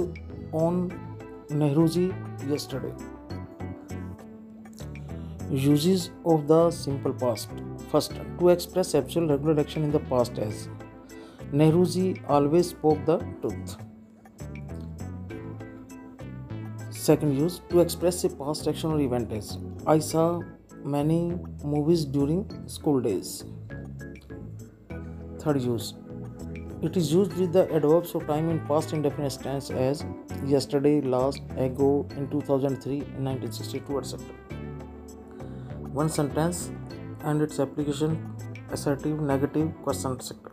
on 0.54 0.98
Nehruji 1.50 2.16
yesterday? 2.50 2.94
Uses 5.52 6.12
of 6.26 6.48
the 6.48 6.72
simple 6.72 7.12
past. 7.12 7.50
First, 7.92 8.14
to 8.40 8.50
express 8.50 8.96
actual 8.96 9.28
regular 9.28 9.60
action 9.60 9.84
in 9.84 9.92
the 9.92 10.00
past 10.00 10.40
as 10.40 10.70
Nehruji 11.52 12.22
always 12.30 12.70
spoke 12.70 13.06
the 13.06 13.18
truth. 13.42 13.76
Second 16.90 17.38
use 17.38 17.60
to 17.70 17.82
express 17.82 18.24
a 18.24 18.30
past 18.30 18.66
action 18.66 18.92
or 18.92 19.02
event 19.02 19.30
as 19.34 19.58
I 19.86 20.00
saw 20.00 20.42
many 20.86 21.38
movies 21.64 22.06
during 22.06 22.46
school 22.68 23.02
days. 23.02 23.44
Third 25.40 25.62
use. 25.62 25.94
It 26.82 26.96
is 26.96 27.12
used 27.12 27.34
with 27.34 27.52
the 27.52 27.68
adverbs 27.74 28.16
of 28.16 28.28
time 28.28 28.50
in 28.50 28.60
past 28.68 28.94
indefinite 28.94 29.38
tense 29.42 29.72
as 29.72 30.06
yesterday, 30.46 31.02
last, 31.02 31.42
ago, 31.58 32.08
in 32.16 32.30
2003, 32.30 32.94
in 32.94 33.24
1962, 33.26 34.00
etc 34.00 34.26
one 35.96 36.10
sentence 36.10 36.72
and 37.24 37.42
its 37.42 37.58
application 37.64 38.16
assertive 38.78 39.22
negative 39.28 39.68
question 39.84 40.18
etc 40.18 40.52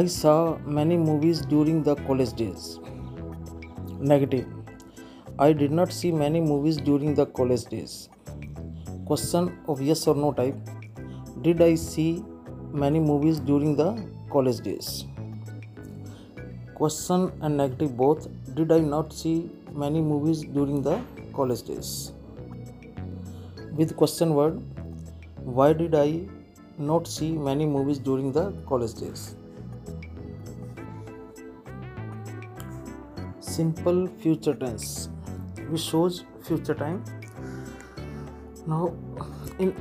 i 0.00 0.02
saw 0.16 0.36
many 0.78 0.96
movies 0.96 1.40
during 1.52 1.82
the 1.82 1.94
college 2.06 2.32
days. 2.34 2.78
Negative. 4.00 4.46
I 5.38 5.52
did 5.52 5.70
not 5.70 5.92
see 5.92 6.10
many 6.10 6.40
movies 6.40 6.78
during 6.78 7.14
the 7.14 7.26
college 7.26 7.64
days 7.66 8.08
question 9.12 9.48
of 9.68 9.80
yes 9.82 10.06
or 10.06 10.14
no 10.14 10.32
type. 10.32 10.56
Did 11.46 11.62
i 11.64 11.74
see 11.74 12.24
many 12.82 13.00
movies 13.08 13.40
during 13.48 13.74
the 13.80 13.88
college 14.34 14.60
days? 14.68 14.88
Question 16.78 17.26
and 17.42 17.58
negative 17.62 17.94
both. 18.02 18.28
Did 18.60 18.72
i 18.76 18.78
not 18.78 19.12
see 19.12 19.34
many 19.84 20.00
movies 20.00 20.42
during 20.58 20.80
the 20.88 20.96
college 21.38 21.62
days? 21.70 21.90
With 23.80 23.96
question 24.02 24.34
word 24.40 24.62
why 25.60 25.72
did 25.84 25.94
i 26.00 26.08
not 26.90 27.06
see 27.12 27.30
many 27.50 27.66
movies 27.76 27.98
during 28.10 28.32
the 28.40 28.50
college 28.68 28.94
days? 28.94 29.34
Simple 33.40 34.06
future 34.22 34.54
tense. 34.54 35.10
Which 35.68 35.82
shows 35.82 36.24
future 36.48 36.74
time 36.86 37.04
now 38.66 38.94
in 39.58 39.74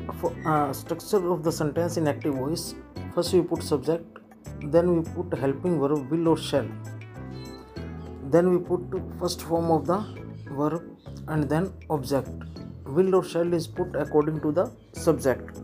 uh, 0.45 0.73
structure 0.73 1.31
of 1.31 1.43
the 1.43 1.51
sentence 1.51 1.97
in 1.97 2.07
active 2.07 2.33
voice 2.35 2.75
first 3.13 3.33
we 3.33 3.41
put 3.41 3.63
subject 3.63 4.21
then 4.63 4.95
we 4.95 5.01
put 5.01 5.37
helping 5.37 5.79
verb 5.79 6.09
will 6.11 6.27
or 6.29 6.37
shall. 6.37 6.67
Then 8.29 8.51
we 8.51 8.59
put 8.59 8.81
first 9.19 9.41
form 9.41 9.71
of 9.71 9.87
the 9.87 9.99
verb 10.51 10.83
and 11.27 11.49
then 11.49 11.73
object. 11.89 12.29
Will 12.85 13.15
or 13.15 13.23
shall 13.23 13.53
is 13.53 13.67
put 13.67 13.95
according 13.95 14.39
to 14.41 14.51
the 14.51 14.71
subject. 14.93 15.57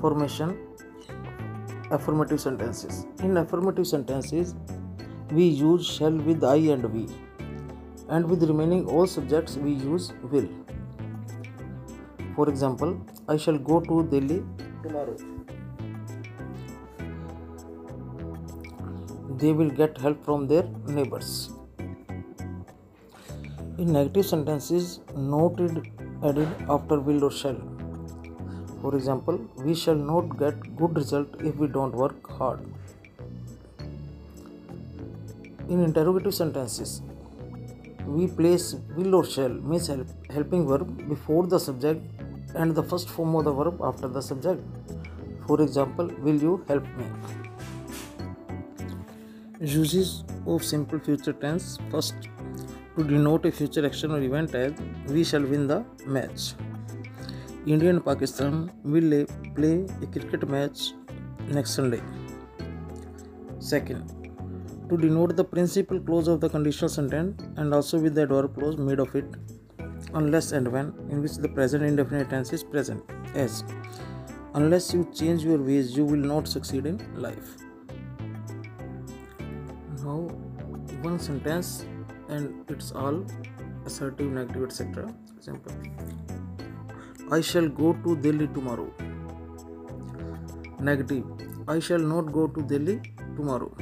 Formation 0.00 0.58
affirmative 1.90 2.40
sentences. 2.40 3.06
In 3.22 3.36
affirmative 3.36 3.86
sentences 3.86 4.54
we 5.30 5.44
use 5.44 5.86
shall 5.86 6.12
with 6.12 6.42
i 6.44 6.56
and 6.56 6.84
we. 6.92 7.06
And 8.08 8.28
with 8.28 8.42
remaining 8.42 8.86
all 8.86 9.06
subjects 9.06 9.56
we 9.56 9.72
use 9.72 10.12
will 10.30 10.48
for 12.36 12.48
example 12.52 12.94
i 13.28 13.36
shall 13.46 13.58
go 13.72 13.80
to 13.90 14.02
delhi 14.14 14.38
tomorrow 14.84 15.16
they 19.42 19.52
will 19.52 19.74
get 19.82 19.98
help 20.06 20.24
from 20.24 20.48
their 20.54 20.64
neighbors 20.86 21.30
in 23.76 23.92
negative 23.92 24.24
sentences, 24.24 25.00
noted 25.16 25.90
added 26.22 26.48
after 26.68 27.00
will 27.00 27.24
or 27.24 27.30
shall. 27.30 27.56
For 28.80 28.94
example, 28.94 29.40
we 29.56 29.74
shall 29.74 29.96
not 29.96 30.38
get 30.38 30.76
good 30.76 30.96
result 30.96 31.28
if 31.40 31.56
we 31.56 31.66
don't 31.66 31.94
work 31.94 32.30
hard. 32.30 32.60
In 35.68 35.82
interrogative 35.82 36.34
sentences, 36.34 37.02
we 38.06 38.26
place 38.26 38.76
will 38.96 39.14
or 39.14 39.24
shall 39.24 39.48
means 39.48 39.86
help, 39.88 40.06
helping 40.30 40.66
verb 40.68 41.08
before 41.08 41.46
the 41.46 41.58
subject 41.58 42.02
and 42.54 42.74
the 42.74 42.82
first 42.82 43.08
form 43.08 43.34
of 43.36 43.44
the 43.44 43.52
verb 43.52 43.80
after 43.82 44.08
the 44.08 44.20
subject. 44.20 44.62
For 45.46 45.60
example, 45.60 46.10
will 46.20 46.36
you 46.36 46.64
help 46.68 46.84
me? 46.96 47.06
Uses 49.60 50.24
of 50.46 50.64
simple 50.64 50.98
future 50.98 51.32
tense 51.32 51.78
first 51.90 52.14
to 52.96 53.04
denote 53.04 53.46
a 53.46 53.52
future 53.52 53.84
action 53.86 54.10
or 54.10 54.20
event 54.20 54.54
as 54.54 54.72
we 55.08 55.24
shall 55.24 55.42
win 55.42 55.66
the 55.66 55.84
match. 56.06 56.54
India 57.66 57.90
and 57.90 58.04
Pakistan 58.04 58.70
will 58.84 59.26
play 59.54 59.86
a 60.02 60.06
cricket 60.06 60.48
match 60.48 60.92
next 61.48 61.70
Sunday. 61.74 62.02
Second, 63.58 64.24
to 64.88 64.96
denote 64.98 65.34
the 65.36 65.44
principal 65.44 65.98
clause 65.98 66.28
of 66.28 66.40
the 66.40 66.48
conditional 66.48 66.90
sentence 66.90 67.42
and 67.56 67.72
also 67.72 67.98
with 67.98 68.14
the 68.14 68.22
adverb 68.22 68.54
clause 68.54 68.76
made 68.76 69.00
of 69.00 69.14
it 69.14 69.24
unless 70.14 70.52
and 70.52 70.70
when 70.76 70.92
in 71.10 71.22
which 71.22 71.36
the 71.46 71.48
present 71.48 71.84
indefinite 71.84 72.30
tense 72.30 72.52
is 72.52 72.64
present 72.64 73.02
as 73.34 73.64
unless 74.54 74.92
you 74.94 75.08
change 75.14 75.44
your 75.44 75.58
ways 75.58 75.96
you 75.96 76.04
will 76.04 76.26
not 76.34 76.48
succeed 76.48 76.86
in 76.86 76.98
life 77.26 77.56
now 80.04 80.18
one 81.08 81.18
sentence 81.18 81.86
and 82.28 82.70
it's 82.76 82.92
all 82.92 83.24
assertive 83.86 84.30
negative 84.40 84.64
etc 84.64 85.12
simple 85.40 85.72
I 87.32 87.40
shall 87.40 87.68
go 87.68 87.94
to 88.04 88.16
Delhi 88.16 88.46
tomorrow. 88.48 88.92
Negative. 90.78 91.24
I 91.66 91.78
shall 91.78 91.98
not 91.98 92.32
go 92.32 92.46
to 92.46 92.62
Delhi 92.62 93.00
tomorrow. 93.34 93.74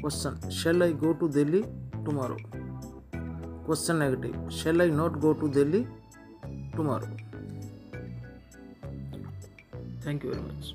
Question. 0.00 0.50
Shall 0.50 0.82
I 0.82 0.90
go 0.90 1.12
to 1.14 1.28
Delhi 1.28 1.64
tomorrow? 2.04 2.36
Question 3.68 3.98
negative. 3.98 4.34
Shall 4.48 4.80
I 4.80 4.86
not 4.86 5.20
go 5.20 5.34
to 5.34 5.46
Delhi 5.46 5.86
tomorrow? 6.74 7.06
Thank 10.00 10.24
you 10.24 10.32
very 10.32 10.42
much. 10.42 10.72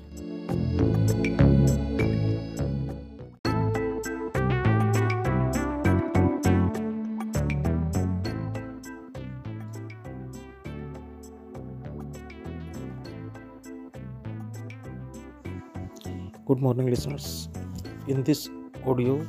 Good 16.46 16.60
morning, 16.60 16.86
listeners. 16.86 17.48
In 18.06 18.22
this 18.22 18.48
audio, 18.86 19.20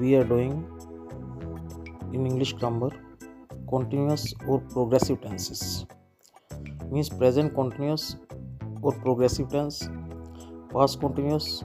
we 0.00 0.16
are 0.16 0.24
doing 0.24 0.66
in 2.12 2.26
English 2.26 2.52
grammar 2.54 2.90
continuous 3.68 4.34
or 4.46 4.60
progressive 4.60 5.20
tenses. 5.20 5.86
Means 6.90 7.08
present 7.08 7.54
continuous 7.54 8.16
or 8.82 8.92
progressive 8.92 9.48
tense, 9.50 9.88
past 10.72 10.98
continuous 11.00 11.62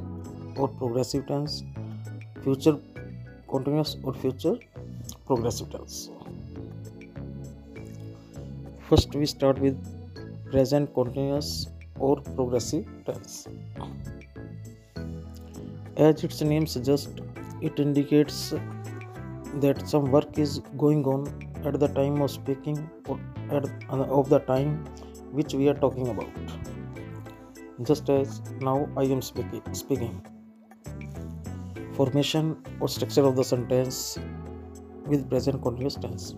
or 0.56 0.68
progressive 0.68 1.26
tense, 1.26 1.64
future 2.44 2.78
continuous 3.50 3.98
or 4.04 4.14
future 4.14 4.58
progressive 5.26 5.72
tense. 5.72 6.12
First, 8.90 9.16
we 9.16 9.26
start 9.26 9.58
with 9.60 9.76
present 10.52 10.94
continuous 10.94 11.68
or 12.00 12.22
progressive 12.22 12.86
tense. 13.06 13.48
As 15.98 16.24
its 16.24 16.42
name 16.42 16.68
suggests, 16.68 17.10
it 17.62 17.80
indicates 17.80 18.54
that 19.62 19.88
some 19.88 20.12
work 20.12 20.38
is 20.38 20.60
going 20.78 21.06
on 21.06 21.28
at 21.66 21.80
the 21.80 21.88
time 21.88 22.22
of 22.22 22.32
speaking 22.32 22.90
or 23.08 23.20
at 23.50 23.66
uh, 23.90 24.04
of 24.20 24.30
the 24.30 24.40
time 24.40 24.84
which 25.32 25.54
we 25.54 25.68
are 25.70 25.74
talking 25.74 26.08
about. 26.10 26.30
Just 27.84 28.10
as 28.10 28.42
now 28.62 28.90
I 28.98 29.04
am 29.04 29.22
speaking. 29.22 29.62
speaking. 29.74 30.26
Formation 31.94 32.58
or 32.80 32.90
structure 32.90 33.24
of 33.24 33.36
the 33.36 33.44
sentence 33.44 34.18
with 35.06 35.30
present 35.30 35.62
continuous 35.62 35.96
tense. 35.96 36.36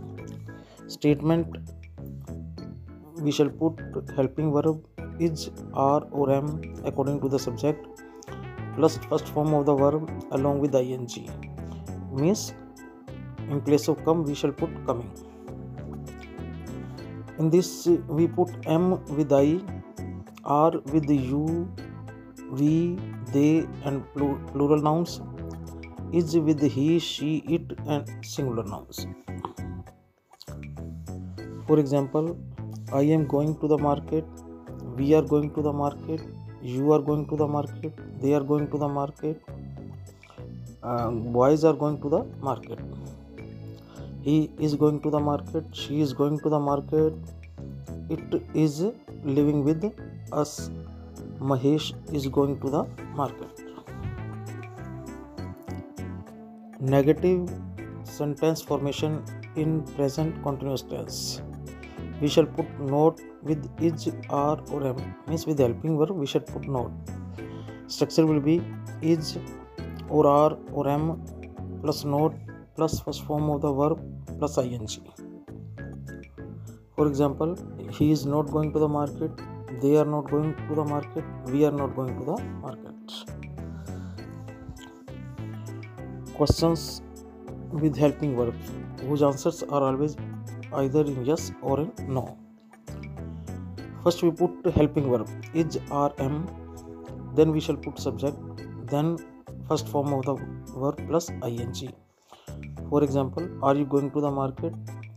Statement 0.87 1.57
we 3.21 3.31
shall 3.31 3.49
put 3.49 3.79
helping 4.15 4.51
verb 4.53 4.85
is 5.19 5.49
are 5.73 6.03
or 6.11 6.29
am 6.31 6.61
according 6.85 7.19
to 7.21 7.27
the 7.27 7.39
subject 7.39 7.87
plus 8.75 8.97
first 9.09 9.27
form 9.29 9.53
of 9.55 9.65
the 9.65 9.73
verb 9.73 10.09
along 10.31 10.59
with 10.59 10.75
ing 10.75 11.07
means 12.11 12.53
in 13.49 13.61
place 13.61 13.87
of 13.87 14.03
come 14.05 14.23
we 14.23 14.35
shall 14.35 14.51
put 14.51 14.69
coming. 14.85 15.11
In 17.39 17.49
this 17.49 17.87
we 18.07 18.27
put 18.27 18.49
m 18.65 18.89
with 19.17 19.31
i 19.31 19.59
r 20.45 20.71
with 20.93 21.09
you 21.09 21.45
we 22.59 22.73
they 23.33 23.67
and 23.85 24.03
plural 24.13 24.81
nouns 24.89 25.21
is 26.21 26.37
with 26.49 26.61
he 26.77 26.87
she 26.99 27.31
it 27.57 27.73
and 27.85 28.11
singular 28.33 28.63
nouns. 28.63 29.07
For 31.67 31.79
example 31.79 32.35
i 32.93 33.01
am 33.01 33.27
going 33.27 33.55
to 33.61 33.67
the 33.67 33.77
market 33.77 34.25
we 34.97 35.13
are 35.13 35.21
going 35.21 35.53
to 35.55 35.61
the 35.61 35.71
market 35.73 36.21
you 36.61 36.91
are 36.93 37.01
going 37.01 37.27
to 37.27 37.35
the 37.35 37.47
market 37.47 37.99
they 38.21 38.33
are 38.33 38.43
going 38.51 38.69
to 38.71 38.77
the 38.77 38.87
market 38.87 39.41
uh, 40.83 41.09
boys 41.09 41.65
are 41.65 41.73
going 41.73 41.99
to 42.01 42.09
the 42.09 42.23
market 42.41 42.79
he 44.27 44.37
is 44.67 44.75
going 44.83 45.01
to 45.03 45.11
the 45.15 45.19
market 45.25 45.65
she 45.81 45.99
is 46.05 46.13
going 46.13 46.39
to 46.45 46.49
the 46.49 46.59
market. 46.59 47.13
It 48.09 48.41
is 48.53 48.85
living 49.23 49.63
with 49.63 49.85
us. 50.31 50.69
Mahesh 51.51 51.87
is 52.13 52.27
going 52.27 52.59
to 52.61 52.69
the 52.69 52.83
market. 53.13 53.61
Negative 56.79 57.49
sentence 58.03 58.61
formation 58.61 59.23
in 59.55 59.83
present 59.95 60.41
continuous 60.43 60.81
tense. 60.81 61.41
We 62.21 62.27
shall 62.27 62.45
put 62.45 62.79
not 62.79 63.21
with 63.43 63.69
is 63.81 64.09
are 64.29 64.59
or 64.71 64.87
am. 64.87 64.99
Means 65.27 65.45
with 65.45 65.59
helping 65.59 65.97
verb 65.97 66.11
we 66.11 66.25
shall 66.25 66.41
put 66.41 66.67
not 66.67 66.91
structure 67.87 68.25
will 68.25 68.41
be 68.41 68.61
is 69.01 69.37
or 70.09 70.27
are 70.27 70.57
or 70.71 70.87
am 70.89 71.21
plus 71.81 72.03
not 72.03 72.33
plus 72.75 72.99
first 72.99 73.23
form 73.25 73.49
of 73.49 73.61
the 73.61 73.71
verb 73.71 73.99
plus 74.37 74.57
ing 74.63 74.87
for 76.95 77.07
example 77.07 77.51
he 77.99 78.11
is 78.11 78.25
not 78.25 78.51
going 78.55 78.71
to 78.77 78.79
the 78.85 78.91
market 78.99 79.43
they 79.81 79.95
are 80.01 80.09
not 80.15 80.31
going 80.35 80.55
to 80.67 80.75
the 80.81 80.87
market 80.95 81.25
we 81.53 81.65
are 81.65 81.75
not 81.81 81.95
going 81.99 82.13
to 82.19 82.25
the 82.31 82.37
market 82.65 82.97
questions 86.39 87.01
with 87.71 87.95
helping 88.05 88.35
verbs 88.35 88.71
whose 89.07 89.23
answers 89.23 89.63
are 89.63 89.83
always 89.83 90.15
either 90.73 91.01
in 91.01 91.25
yes 91.25 91.51
or 91.61 91.79
in 91.81 91.91
no. 92.07 92.37
First 94.03 94.23
we 94.23 94.31
put 94.31 94.65
helping 94.73 95.09
verb 95.09 95.29
is 95.53 95.79
or 95.91 96.13
am, 96.21 96.47
then 97.35 97.51
we 97.51 97.59
shall 97.59 97.75
put 97.75 97.99
subject, 97.99 98.37
then 98.89 99.17
first 99.67 99.87
form 99.89 100.13
of 100.13 100.25
the 100.25 100.35
verb 100.77 101.01
plus 101.07 101.29
ing. 101.29 101.93
For 102.89 103.03
example, 103.03 103.47
are 103.63 103.75
you 103.75 103.85
going 103.85 104.11
to 104.11 104.21
the 104.21 104.31
market? 104.31 104.73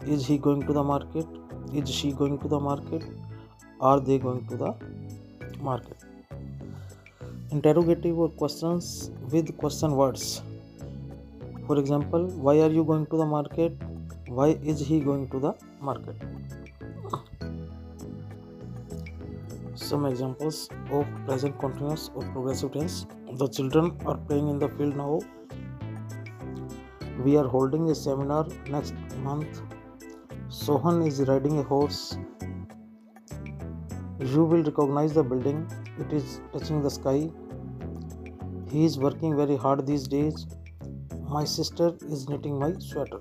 Is 0.07 0.27
he 0.27 0.39
going 0.39 0.67
to 0.67 0.73
the 0.73 0.83
market? 0.83 1.27
Is 1.75 1.89
she 1.89 2.13
going 2.13 2.39
to 2.39 2.49
the 2.49 2.61
market? 2.61 3.05
Are 3.81 4.01
they 4.01 4.19
going 4.19 4.47
to 4.47 4.57
the 4.57 4.75
market? 5.61 5.97
Interrogative 7.51 8.19
or 8.19 8.29
questions 8.29 9.11
with 9.31 9.57
question 9.59 9.93
words. 9.93 10.43
For 11.67 11.79
example, 11.79 12.27
why 12.27 12.61
are 12.61 12.71
you 12.71 12.85
going 12.85 13.07
to 13.07 13.17
the 13.17 13.27
market? 13.27 13.73
why 14.39 14.51
is 14.63 14.79
he 14.87 15.01
going 15.01 15.29
to 15.31 15.41
the 15.41 15.53
market 15.81 16.15
some 19.75 20.07
examples 20.07 20.69
of 20.93 21.09
present 21.27 21.59
continuous 21.59 22.11
or 22.15 22.23
progressive 22.35 22.73
tense 22.73 23.07
the 23.43 23.49
children 23.49 23.91
are 24.07 24.17
playing 24.29 24.49
in 24.53 24.61
the 24.61 24.69
field 24.77 24.97
now 24.97 25.19
we 27.25 27.37
are 27.37 27.47
holding 27.47 27.91
a 27.91 27.95
seminar 27.95 28.47
next 28.69 28.95
month. 29.23 29.63
Sohan 30.49 31.07
is 31.07 31.21
riding 31.29 31.59
a 31.59 31.63
horse. 31.63 32.19
You 34.19 34.45
will 34.45 34.63
recognize 34.63 35.15
the 35.15 35.23
building. 35.23 35.71
It 35.99 36.13
is 36.13 36.41
touching 36.53 36.83
the 36.83 36.91
sky. 36.91 37.31
He 38.71 38.85
is 38.85 38.99
working 38.99 39.37
very 39.37 39.57
hard 39.57 39.87
these 39.87 40.07
days. 40.09 40.47
My 41.29 41.45
sister 41.45 41.93
is 42.09 42.29
knitting 42.29 42.59
my 42.59 42.73
sweater. 42.79 43.21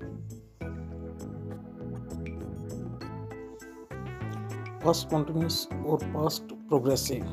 Past 4.80 5.10
continuous 5.10 5.66
or 5.84 5.98
past 6.14 6.54
progressive. 6.68 7.26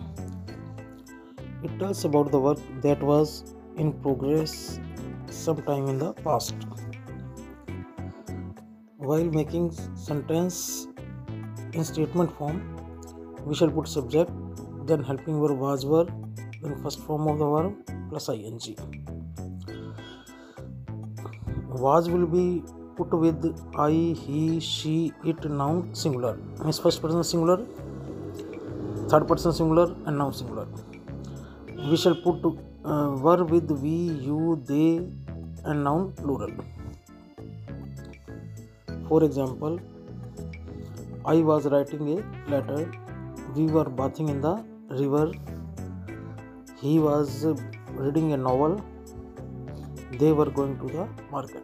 It 1.64 1.80
tells 1.80 2.04
about 2.06 2.32
the 2.32 2.40
work 2.40 2.60
that 2.82 3.02
was 3.02 3.56
in 3.78 3.94
progress 3.94 4.80
sometime 5.30 5.88
in 5.88 5.98
the 6.00 6.14
past. 6.14 6.56
While 8.98 9.26
making 9.26 9.72
sentence 9.96 10.88
in 11.74 11.84
statement 11.84 12.38
form, 12.38 12.62
we 13.46 13.56
shall 13.56 13.70
put 13.72 13.88
subject, 13.88 14.32
then 14.86 15.04
helping 15.04 15.40
verb 15.40 15.60
was 15.60 15.84
verb, 15.84 16.12
then 16.62 16.82
first 16.84 17.00
form 17.02 17.28
of 17.28 17.40
the 17.40 17.46
verb 17.46 17.74
plus 18.10 18.30
ing. 18.30 18.60
Was 21.70 22.10
will 22.10 22.26
be 22.26 22.64
put 22.96 23.12
with 23.14 23.56
I, 23.78 23.92
he, 23.92 24.60
she, 24.60 25.14
it, 25.24 25.44
noun 25.50 25.94
singular. 25.94 26.38
Means 26.64 26.80
first 26.80 27.02
person 27.02 27.24
singular, 27.24 27.66
third 29.08 29.28
person 29.28 29.54
singular, 29.54 29.96
and 30.06 30.18
noun 30.18 30.34
singular. 30.34 30.68
We 31.90 31.96
shall 31.96 32.16
put 32.16 32.42
uh, 32.88 33.16
verb 33.16 33.52
with 33.52 33.72
we, 33.84 33.96
you, 34.28 34.62
they, 34.66 35.08
and 35.66 35.84
noun 35.84 36.12
plural. 36.14 36.54
For 39.08 39.24
example, 39.24 39.80
I 41.26 41.38
was 41.52 41.68
writing 41.68 42.10
a 42.18 42.50
letter. 42.52 42.92
We 43.56 43.66
were 43.78 43.90
bathing 44.02 44.30
in 44.30 44.42
the 44.42 44.56
river. 44.90 45.32
He 46.82 47.00
was 47.00 47.46
reading 47.94 48.34
a 48.34 48.38
novel. 48.38 48.84
They 50.20 50.32
were 50.32 50.50
going 50.50 50.78
to 50.80 50.94
the 50.98 51.08
market 51.32 51.64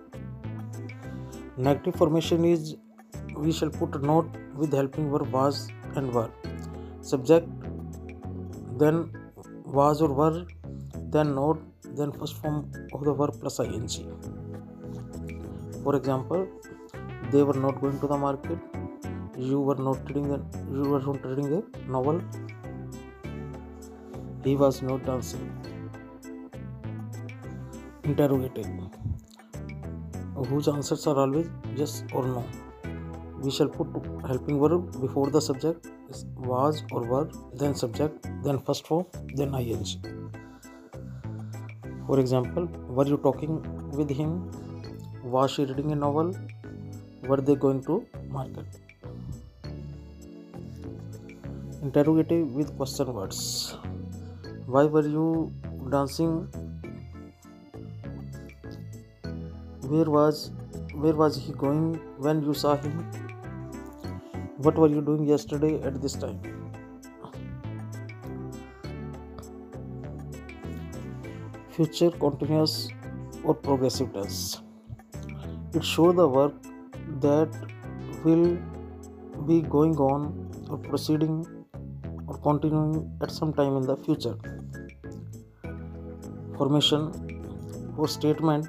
negative 1.57 1.95
formation 1.95 2.45
is 2.45 2.75
we 3.35 3.51
shall 3.51 3.69
put 3.69 4.01
not 4.01 4.25
with 4.55 4.73
helping 4.73 5.11
verb 5.11 5.31
was 5.31 5.67
and 5.95 6.11
were. 6.13 6.31
Subject, 7.01 7.47
then 8.77 9.11
was 9.65 10.01
or 10.01 10.11
were, 10.13 10.45
then 11.13 11.35
not, 11.35 11.57
then 11.97 12.11
first 12.11 12.37
form 12.41 12.57
of 12.93 13.03
the 13.07 13.13
verb 13.13 13.35
plus 13.39 13.59
ing. 13.59 13.87
For 15.83 15.95
example, 15.95 16.47
they 17.31 17.43
were 17.43 17.59
not 17.65 17.81
going 17.81 17.99
to 17.99 18.07
the 18.07 18.17
market. 18.17 18.59
You 19.37 19.59
were 19.67 19.79
not 19.87 20.07
reading 20.07 20.27
the 20.33 20.39
you 20.71 20.89
were 20.93 21.01
not 21.09 21.25
reading 21.25 21.49
a 21.57 21.91
novel. 21.95 22.21
He 24.43 24.55
was 24.55 24.81
not 24.81 25.05
dancing. 25.05 25.45
Interrogative. 28.03 28.67
Whose 30.49 30.67
answers 30.67 31.07
are 31.07 31.17
always 31.17 31.49
yes 31.75 32.03
or 32.13 32.25
no. 32.27 32.45
We 33.41 33.51
shall 33.51 33.67
put 33.67 33.87
helping 34.27 34.59
verb 34.59 35.01
before 35.01 35.29
the 35.29 35.41
subject 35.41 35.87
was 36.37 36.83
or 36.91 37.01
were, 37.03 37.29
then 37.53 37.75
subject, 37.75 38.27
then 38.43 38.59
first 38.59 38.87
form, 38.87 39.05
then 39.35 39.53
ing. 39.55 39.85
For 42.07 42.19
example, 42.19 42.65
were 42.87 43.05
you 43.05 43.17
talking 43.17 43.61
with 43.91 44.09
him? 44.09 44.51
Was 45.23 45.51
she 45.51 45.65
reading 45.65 45.91
a 45.91 45.95
novel? 45.95 46.35
Were 47.23 47.37
they 47.37 47.55
going 47.55 47.81
to 47.85 48.05
market? 48.27 48.65
Interrogative 51.81 52.53
with 52.53 52.75
question 52.75 53.13
words. 53.13 53.77
Why 54.65 54.83
were 54.85 55.07
you 55.07 55.53
dancing? 55.89 56.47
Where 59.93 60.09
was 60.17 60.51
where 60.93 61.13
was 61.13 61.37
he 61.37 61.53
going 61.53 61.95
when 62.17 62.43
you 62.43 62.53
saw 62.53 62.75
him? 62.75 63.05
What 64.57 64.77
were 64.77 64.89
you 64.89 65.01
doing 65.01 65.25
yesterday 65.25 65.81
at 65.81 66.01
this 66.01 66.13
time? 66.13 66.62
Future 71.75 72.11
continuous 72.11 72.89
or 73.43 73.55
progressive 73.55 74.13
tense. 74.13 74.61
It 75.73 75.83
shows 75.83 76.15
the 76.15 76.27
work 76.27 76.53
that 77.19 77.49
will 78.23 78.57
be 79.47 79.61
going 79.63 79.95
on 79.97 80.51
or 80.69 80.77
proceeding 80.77 81.45
or 82.27 82.37
continuing 82.37 83.11
at 83.23 83.31
some 83.31 83.53
time 83.53 83.75
in 83.77 83.87
the 83.87 83.97
future. 83.97 84.35
Formation 86.57 87.11
for 87.95 88.07
statement 88.07 88.67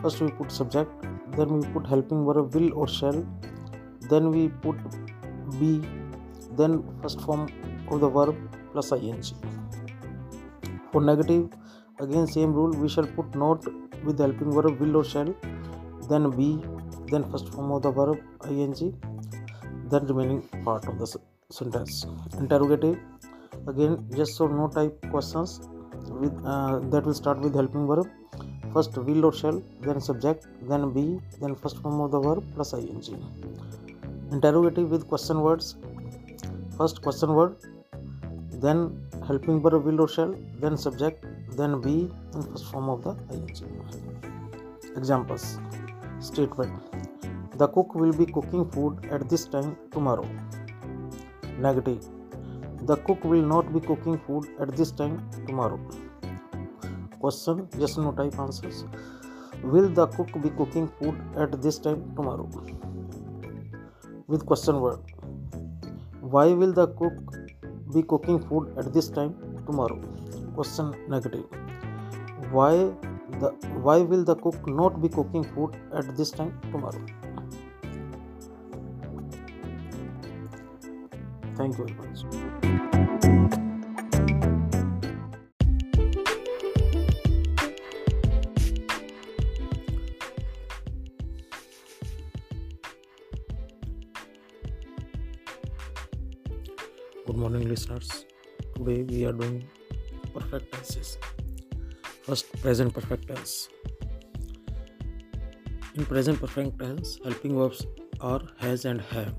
first 0.00 0.20
we 0.22 0.30
put 0.30 0.50
subject, 0.50 0.90
then 1.36 1.58
we 1.58 1.66
put 1.74 1.86
helping 1.86 2.24
verb 2.24 2.54
will 2.54 2.72
or 2.72 2.88
shall, 2.88 3.26
then 4.08 4.30
we 4.30 4.48
put 4.48 4.76
be, 5.60 5.82
then 6.56 6.82
first 7.02 7.20
form 7.20 7.48
of 7.90 8.00
the 8.00 8.08
verb 8.08 8.36
plus 8.72 8.90
ing. 8.92 9.22
For 10.92 11.02
negative, 11.02 11.50
again 12.04 12.26
same 12.36 12.52
rule 12.58 12.72
we 12.82 12.88
shall 12.94 13.08
put 13.16 13.34
not 13.42 13.66
with 14.06 14.18
helping 14.24 14.50
verb 14.56 14.80
will 14.80 14.96
or 15.00 15.04
shall, 15.04 15.34
then 16.10 16.30
be, 16.38 16.50
then 17.10 17.22
first 17.30 17.48
form 17.52 17.70
of 17.72 17.82
the 17.82 17.90
verb 17.90 18.18
ing, 18.48 18.74
then 19.90 20.06
remaining 20.06 20.42
part 20.64 20.86
of 20.88 20.98
the 20.98 21.08
sentence. 21.58 22.06
Interrogative, 22.38 22.98
again 23.68 23.92
yes 24.10 24.40
or 24.40 24.48
no 24.48 24.68
type 24.68 24.94
questions 25.10 25.60
with 26.22 26.34
uh, 26.44 26.80
that 26.90 27.04
will 27.04 27.14
start 27.14 27.38
with 27.38 27.54
helping 27.54 27.86
verb. 27.86 28.08
First 28.72 28.96
will 28.96 29.26
or 29.26 29.32
shall, 29.32 29.62
then 29.82 30.00
subject, 30.00 30.46
then 30.68 30.92
be, 30.92 31.20
then 31.40 31.54
first 31.54 31.78
form 31.82 32.00
of 32.00 32.10
the 32.10 32.20
verb 32.20 32.42
plus 32.54 32.72
ing. 32.72 33.02
Interrogative 34.32 34.90
with 34.90 35.06
question 35.06 35.40
words. 35.42 35.76
First 36.78 37.02
question 37.02 37.34
word, 37.34 37.56
then 38.64 38.78
helping 39.26 39.60
verb 39.60 39.84
will 39.84 40.00
or 40.00 40.08
shall, 40.08 40.34
then 40.58 40.78
subject, 40.78 41.26
then 41.56 41.80
be, 41.80 42.10
in 42.34 42.42
first 42.42 42.70
form 42.70 42.88
of 42.88 43.02
the 43.04 43.16
ing. 43.34 43.50
Examples. 44.96 45.58
Statement. 46.20 46.72
The 47.58 47.68
cook 47.68 47.94
will 47.94 48.12
be 48.12 48.26
cooking 48.26 48.68
food 48.70 49.06
at 49.10 49.28
this 49.28 49.46
time 49.46 49.76
tomorrow. 49.90 50.28
Negative. 51.58 52.02
The 52.86 52.96
cook 52.96 53.24
will 53.24 53.42
not 53.42 53.72
be 53.72 53.80
cooking 53.80 54.18
food 54.26 54.48
at 54.60 54.76
this 54.76 54.90
time 54.90 55.28
tomorrow. 55.46 55.80
Question 57.20 57.68
yes 57.78 57.96
no 57.96 58.12
type 58.12 58.38
answers. 58.38 58.84
Will 59.62 59.88
the 59.88 60.06
cook 60.08 60.30
be 60.42 60.50
cooking 60.50 60.88
food 60.98 61.20
at 61.36 61.62
this 61.62 61.78
time 61.78 62.12
tomorrow? 62.16 62.48
With 64.26 64.44
question 64.44 64.80
word. 64.80 65.00
Why 66.20 66.46
will 66.48 66.72
the 66.72 66.88
cook 66.88 67.14
be 67.94 68.02
cooking 68.02 68.40
food 68.48 68.74
at 68.76 68.92
this 68.92 69.08
time 69.10 69.34
tomorrow? 69.66 70.00
Question 70.54 70.94
negative. 71.08 71.44
Why 72.50 72.72
the 73.40 73.50
why 73.86 73.98
will 74.00 74.22
the 74.22 74.36
cook 74.36 74.66
not 74.68 75.00
be 75.00 75.08
cooking 75.08 75.44
food 75.44 75.76
at 75.94 76.14
this 76.14 76.30
time 76.30 76.52
tomorrow? 76.70 77.00
Thank 81.56 81.78
you 81.78 81.86
very 81.86 81.94
much. 81.94 82.24
Good 97.26 97.36
morning, 97.36 97.68
listeners. 97.68 98.26
Today 98.74 99.02
we 99.02 99.24
are 99.24 99.32
doing 99.32 99.64
perfect 100.32 100.72
tenses. 100.72 101.18
First, 102.22 102.52
present 102.62 102.94
perfect 102.94 103.28
tense. 103.28 103.68
In 105.94 106.06
present 106.06 106.40
perfect 106.40 106.78
tense, 106.78 107.18
helping 107.24 107.56
verbs 107.56 107.86
are 108.20 108.40
has 108.58 108.84
and 108.84 109.00
have. 109.00 109.34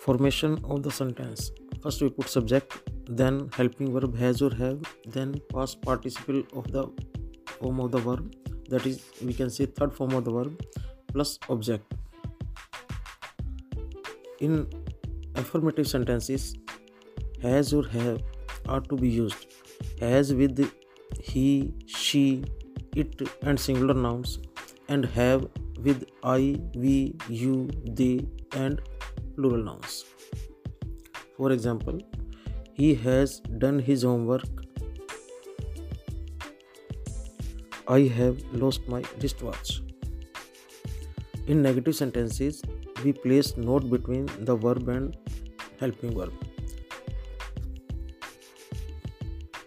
Formation 0.00 0.58
of 0.64 0.82
the 0.82 0.90
sentence. 0.90 1.52
First, 1.82 2.02
we 2.02 2.10
put 2.10 2.28
subject, 2.28 2.78
then 3.06 3.48
helping 3.54 3.92
verb 3.92 4.16
has 4.16 4.42
or 4.42 4.54
have, 4.54 4.80
then 5.06 5.34
past 5.52 5.80
participle 5.82 6.42
of 6.54 6.72
the 6.72 6.88
form 7.46 7.78
of 7.80 7.92
the 7.92 7.98
verb. 7.98 8.34
That 8.68 8.86
is, 8.86 9.02
we 9.22 9.34
can 9.34 9.50
say 9.50 9.66
third 9.66 9.92
form 9.92 10.12
of 10.14 10.24
the 10.24 10.32
verb 10.32 10.60
plus 11.12 11.38
object. 11.48 11.94
In 14.40 14.66
affirmative 15.42 15.88
sentences, 15.88 16.54
has 17.42 17.72
or 17.72 17.84
have 17.88 18.22
are 18.66 18.80
to 18.92 18.96
be 18.96 19.08
used. 19.08 19.46
Has 20.00 20.32
with 20.32 20.64
he, 21.20 21.74
she, 21.86 22.44
it, 22.94 23.22
and 23.42 23.58
singular 23.58 23.94
nouns, 23.94 24.38
and 24.88 25.04
have 25.04 25.46
with 25.86 26.04
I, 26.22 26.60
we, 26.74 27.14
you, 27.28 27.68
they, 27.84 28.26
and 28.52 28.80
plural 29.36 29.62
nouns. 29.62 30.04
For 31.36 31.52
example, 31.52 32.00
he 32.72 32.94
has 33.06 33.40
done 33.64 33.78
his 33.78 34.02
homework. 34.02 34.44
I 37.88 38.00
have 38.18 38.42
lost 38.52 38.86
my 38.88 39.02
wristwatch. 39.20 39.80
In 41.48 41.62
negative 41.62 41.96
sentences, 41.96 42.62
we 43.04 43.12
place 43.12 43.56
note 43.56 43.90
between 43.90 44.26
the 44.50 44.54
verb 44.54 44.88
and 44.88 45.16
helping 45.82 46.16
verb. 46.18 46.32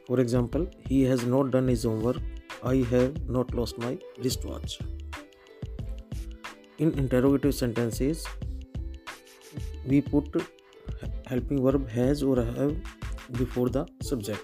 For 0.08 0.20
example, 0.24 0.68
he 0.90 1.04
has 1.12 1.26
not 1.26 1.52
done 1.52 1.68
his 1.68 1.84
homework. 1.84 2.22
I 2.64 2.76
have 2.92 3.30
not 3.38 3.54
lost 3.60 3.78
my 3.86 3.98
wristwatch. 4.24 4.80
In 6.78 6.94
interrogative 7.04 7.56
sentences, 7.56 8.26
we 9.86 10.02
put 10.02 10.36
helping 11.28 11.64
verb 11.64 11.90
has 11.90 12.24
or 12.24 12.36
have 12.44 12.76
before 13.44 13.70
the 13.70 13.86
subject. 14.02 14.44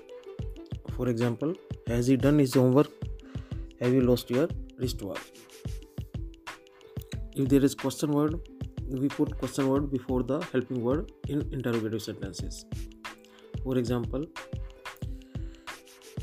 For 0.98 1.10
example, 1.10 1.54
has 1.88 2.08
he 2.08 2.16
done 2.16 2.40
his 2.40 2.54
homework? 2.54 2.92
Have 3.82 3.94
you 3.94 4.02
lost 4.02 4.30
your 4.30 4.48
wristwatch? 4.78 5.32
If 7.36 7.50
there 7.50 7.64
is 7.64 7.76
question 7.76 8.12
word, 8.12 8.40
we 9.00 9.08
put 9.10 9.38
question 9.38 9.68
word 9.70 9.92
before 9.92 10.24
the 10.24 10.40
helping 10.52 10.84
word 10.84 11.12
in 11.28 11.48
interrogative 11.52 12.02
sentences. 12.02 12.66
For 13.64 13.78
example, 13.78 14.26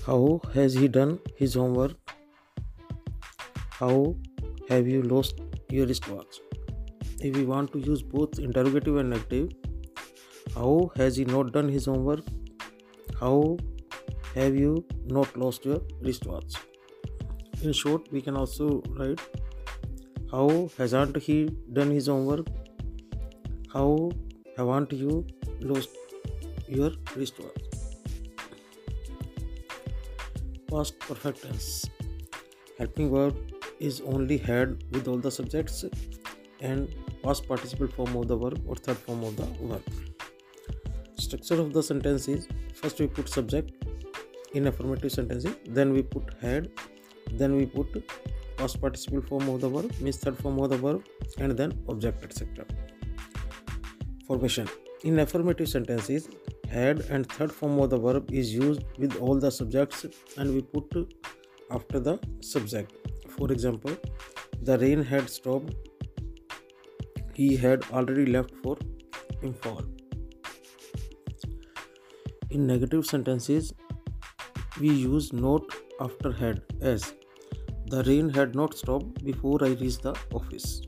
how 0.06 0.40
has 0.54 0.74
he 0.74 0.88
done 0.88 1.18
his 1.36 1.54
homework? 1.54 1.92
How 3.70 4.16
have 4.68 4.88
you 4.88 5.02
lost 5.02 5.40
your 5.70 5.86
wristwatch? 5.86 6.40
If 7.20 7.36
we 7.36 7.44
want 7.44 7.72
to 7.72 7.78
use 7.78 8.02
both 8.02 8.38
interrogative 8.38 8.96
and 8.96 9.10
negative, 9.10 9.50
how 10.54 10.90
has 10.96 11.16
he 11.16 11.24
not 11.24 11.52
done 11.52 11.68
his 11.68 11.86
homework? 11.86 12.20
How 13.20 13.56
have 14.34 14.54
you 14.54 14.84
not 15.06 15.36
lost 15.36 15.64
your 15.64 15.80
wristwatch? 16.02 16.54
In 17.62 17.72
short, 17.72 18.10
we 18.12 18.20
can 18.20 18.36
also 18.36 18.82
write 18.90 19.20
How 20.30 20.68
hasn't 20.76 21.16
he 21.16 21.48
done 21.72 21.90
his 21.90 22.06
homework? 22.06 22.46
How 23.72 24.10
haven't 24.58 24.92
you 24.92 25.26
lost 25.60 25.88
your 26.66 26.90
wristwatch? 27.16 27.62
Past 30.70 30.98
perfect 30.98 31.42
tense. 31.44 31.88
Helping 32.78 33.10
verb 33.10 33.36
is 33.80 34.02
only 34.02 34.36
had 34.36 34.84
with 34.92 35.08
all 35.08 35.16
the 35.16 35.30
subjects 35.30 35.84
and 36.60 36.94
past 37.22 37.48
participle 37.48 37.88
form 37.88 38.14
of 38.16 38.28
the 38.28 38.36
verb 38.36 38.62
or 38.66 38.76
third 38.76 38.98
form 38.98 39.24
of 39.24 39.34
the 39.36 39.46
verb. 39.66 39.82
Structure 41.14 41.58
of 41.58 41.72
the 41.72 41.82
sentence 41.82 42.28
is 42.28 42.46
first 42.74 43.00
we 43.00 43.06
put 43.06 43.30
subject 43.30 43.72
in 44.52 44.66
affirmative 44.66 45.10
sentences, 45.10 45.56
then 45.66 45.94
we 45.94 46.02
put 46.02 46.34
had, 46.42 46.70
then 47.32 47.56
we 47.56 47.64
put 47.64 48.02
past 48.58 48.80
participle 48.80 49.22
form 49.30 49.48
of 49.54 49.60
the 49.64 49.68
verb 49.76 49.92
means 50.00 50.18
third 50.18 50.38
form 50.44 50.58
of 50.66 50.70
the 50.70 50.76
verb 50.76 51.02
and 51.38 51.56
then 51.62 51.72
object 51.88 52.24
etc 52.24 52.66
formation. 54.28 54.68
In 55.04 55.18
affirmative 55.20 55.68
sentences 55.68 56.28
had 56.70 57.00
and 57.16 57.30
third 57.32 57.50
form 57.50 57.78
of 57.80 57.90
the 57.90 57.98
verb 57.98 58.30
is 58.30 58.52
used 58.54 58.82
with 58.98 59.16
all 59.16 59.38
the 59.44 59.50
subjects 59.50 60.04
and 60.36 60.54
we 60.54 60.60
put 60.60 61.14
after 61.70 62.00
the 62.00 62.18
subject. 62.40 62.92
For 63.36 63.50
example 63.52 63.96
the 64.62 64.78
rain 64.78 65.02
had 65.02 65.30
stopped 65.30 65.74
he 67.34 67.56
had 67.56 67.84
already 67.92 68.26
left 68.26 68.54
for 68.62 68.76
Imphal. 69.42 69.86
In 72.50 72.66
negative 72.66 73.06
sentences, 73.06 73.72
we 74.80 74.88
use 74.88 75.32
not 75.32 75.62
after 76.00 76.32
had 76.32 76.62
as 76.80 77.14
the 77.92 78.02
rain 78.04 78.28
had 78.28 78.54
not 78.54 78.74
stopped 78.76 79.24
before 79.24 79.58
I 79.64 79.68
reached 79.82 80.02
the 80.02 80.14
office. 80.38 80.82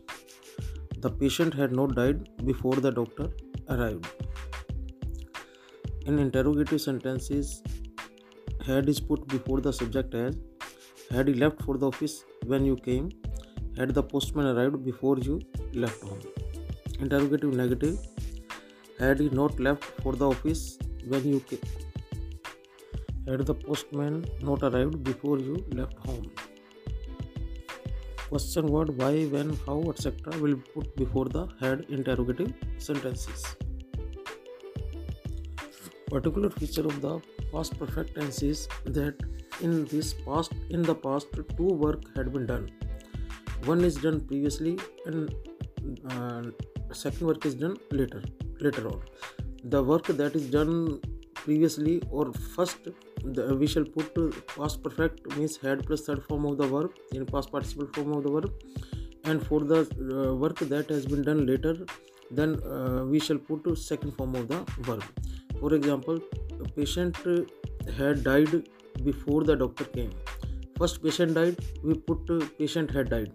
The 0.99 1.11
patient 1.11 1.55
had 1.55 1.73
not 1.73 1.95
died 1.95 2.29
before 2.45 2.75
the 2.75 2.91
doctor 2.91 3.29
arrived. 3.71 4.07
In 6.05 6.19
interrogative 6.19 6.81
sentences, 6.81 7.63
had 8.67 8.89
is 8.91 9.01
put 9.01 9.27
before 9.29 9.63
the 9.63 9.73
subject 9.73 10.15
as 10.15 10.37
had 11.11 11.29
he 11.29 11.35
left 11.35 11.63
for 11.63 11.79
the 11.79 11.87
office 11.87 12.25
when 12.45 12.67
you 12.67 12.77
came, 12.77 13.09
had 13.79 13.95
the 13.95 14.03
postman 14.03 14.47
arrived 14.55 14.85
before 14.85 15.17
you 15.19 15.41
left 15.73 16.03
home. 16.03 16.21
Interrogative 17.01 17.55
negative 17.55 17.99
had 18.99 19.21
he 19.21 19.31
not 19.31 19.59
left 19.59 19.85
for 20.03 20.13
the 20.13 20.29
office 20.29 20.79
when 21.09 21.27
you 21.27 21.41
came, 21.41 21.61
had 23.27 23.47
the 23.47 23.55
postman 23.55 24.23
not 24.43 24.63
arrived 24.63 25.03
before 25.03 25.39
you 25.39 25.65
left 25.71 25.95
home 26.07 26.31
question 28.31 28.67
word 28.75 28.91
why 29.01 29.15
when 29.35 29.49
how 29.67 29.79
etc 29.93 30.39
will 30.43 30.55
be 30.61 30.67
put 30.75 30.91
before 31.03 31.25
the 31.37 31.43
had 31.61 31.85
interrogative 31.97 32.53
sentences. 32.79 33.45
Particular 36.11 36.51
feature 36.51 36.87
of 36.93 37.01
the 37.07 37.15
past 37.53 37.79
perfect 37.79 38.15
tense 38.15 38.43
is 38.43 38.69
that 38.99 39.25
in 39.69 39.85
this 39.93 40.13
past 40.27 40.53
in 40.79 40.83
the 40.91 40.95
past 41.07 41.41
two 41.57 41.71
work 41.85 42.07
had 42.17 42.33
been 42.33 42.47
done. 42.53 42.71
One 43.65 43.85
is 43.91 43.97
done 44.07 44.21
previously 44.21 44.79
and 45.07 45.35
uh, 46.11 46.43
second 46.93 47.27
work 47.27 47.47
is 47.51 47.57
done 47.65 47.77
later 47.91 48.23
later 48.61 48.87
on. 48.93 49.01
The 49.77 49.83
work 49.93 50.07
that 50.23 50.35
is 50.43 50.47
done 50.59 51.01
previously 51.35 52.03
or 52.11 52.33
first 52.57 52.91
the, 53.25 53.55
we 53.55 53.67
shall 53.67 53.85
put 53.85 54.15
past 54.57 54.83
perfect 54.83 55.37
means 55.37 55.57
had 55.57 55.87
plus 55.87 56.03
third 56.03 56.23
form 56.25 56.45
of 56.47 56.59
the 56.59 56.67
verb 56.67 56.93
in 57.13 57.27
past 57.27 57.51
participle 57.53 57.89
form 57.95 58.13
of 58.13 58.23
the 58.25 58.31
verb. 58.31 58.53
And 59.25 59.47
for 59.47 59.61
the 59.61 59.81
uh, 59.81 60.35
work 60.35 60.59
that 60.61 60.89
has 60.89 61.07
been 61.07 61.23
done 61.23 61.47
later 61.47 61.85
then 62.31 62.63
uh, 62.63 63.05
we 63.05 63.21
shall 63.21 63.39
put 63.39 63.65
to 63.65 63.75
second 63.75 64.13
form 64.13 64.35
of 64.35 64.49
the 64.49 64.65
verb. 64.81 65.05
For 65.59 65.75
example 65.75 66.21
patient 66.77 67.17
had 67.97 68.25
died 68.25 68.69
before 69.05 69.45
the 69.45 69.57
doctor 69.57 69.85
came. 69.85 70.13
First 70.79 71.03
patient 71.03 71.35
died 71.35 71.59
we 71.83 71.95
put 71.95 72.27
patient 72.59 72.91
had 72.91 73.11
died. 73.11 73.33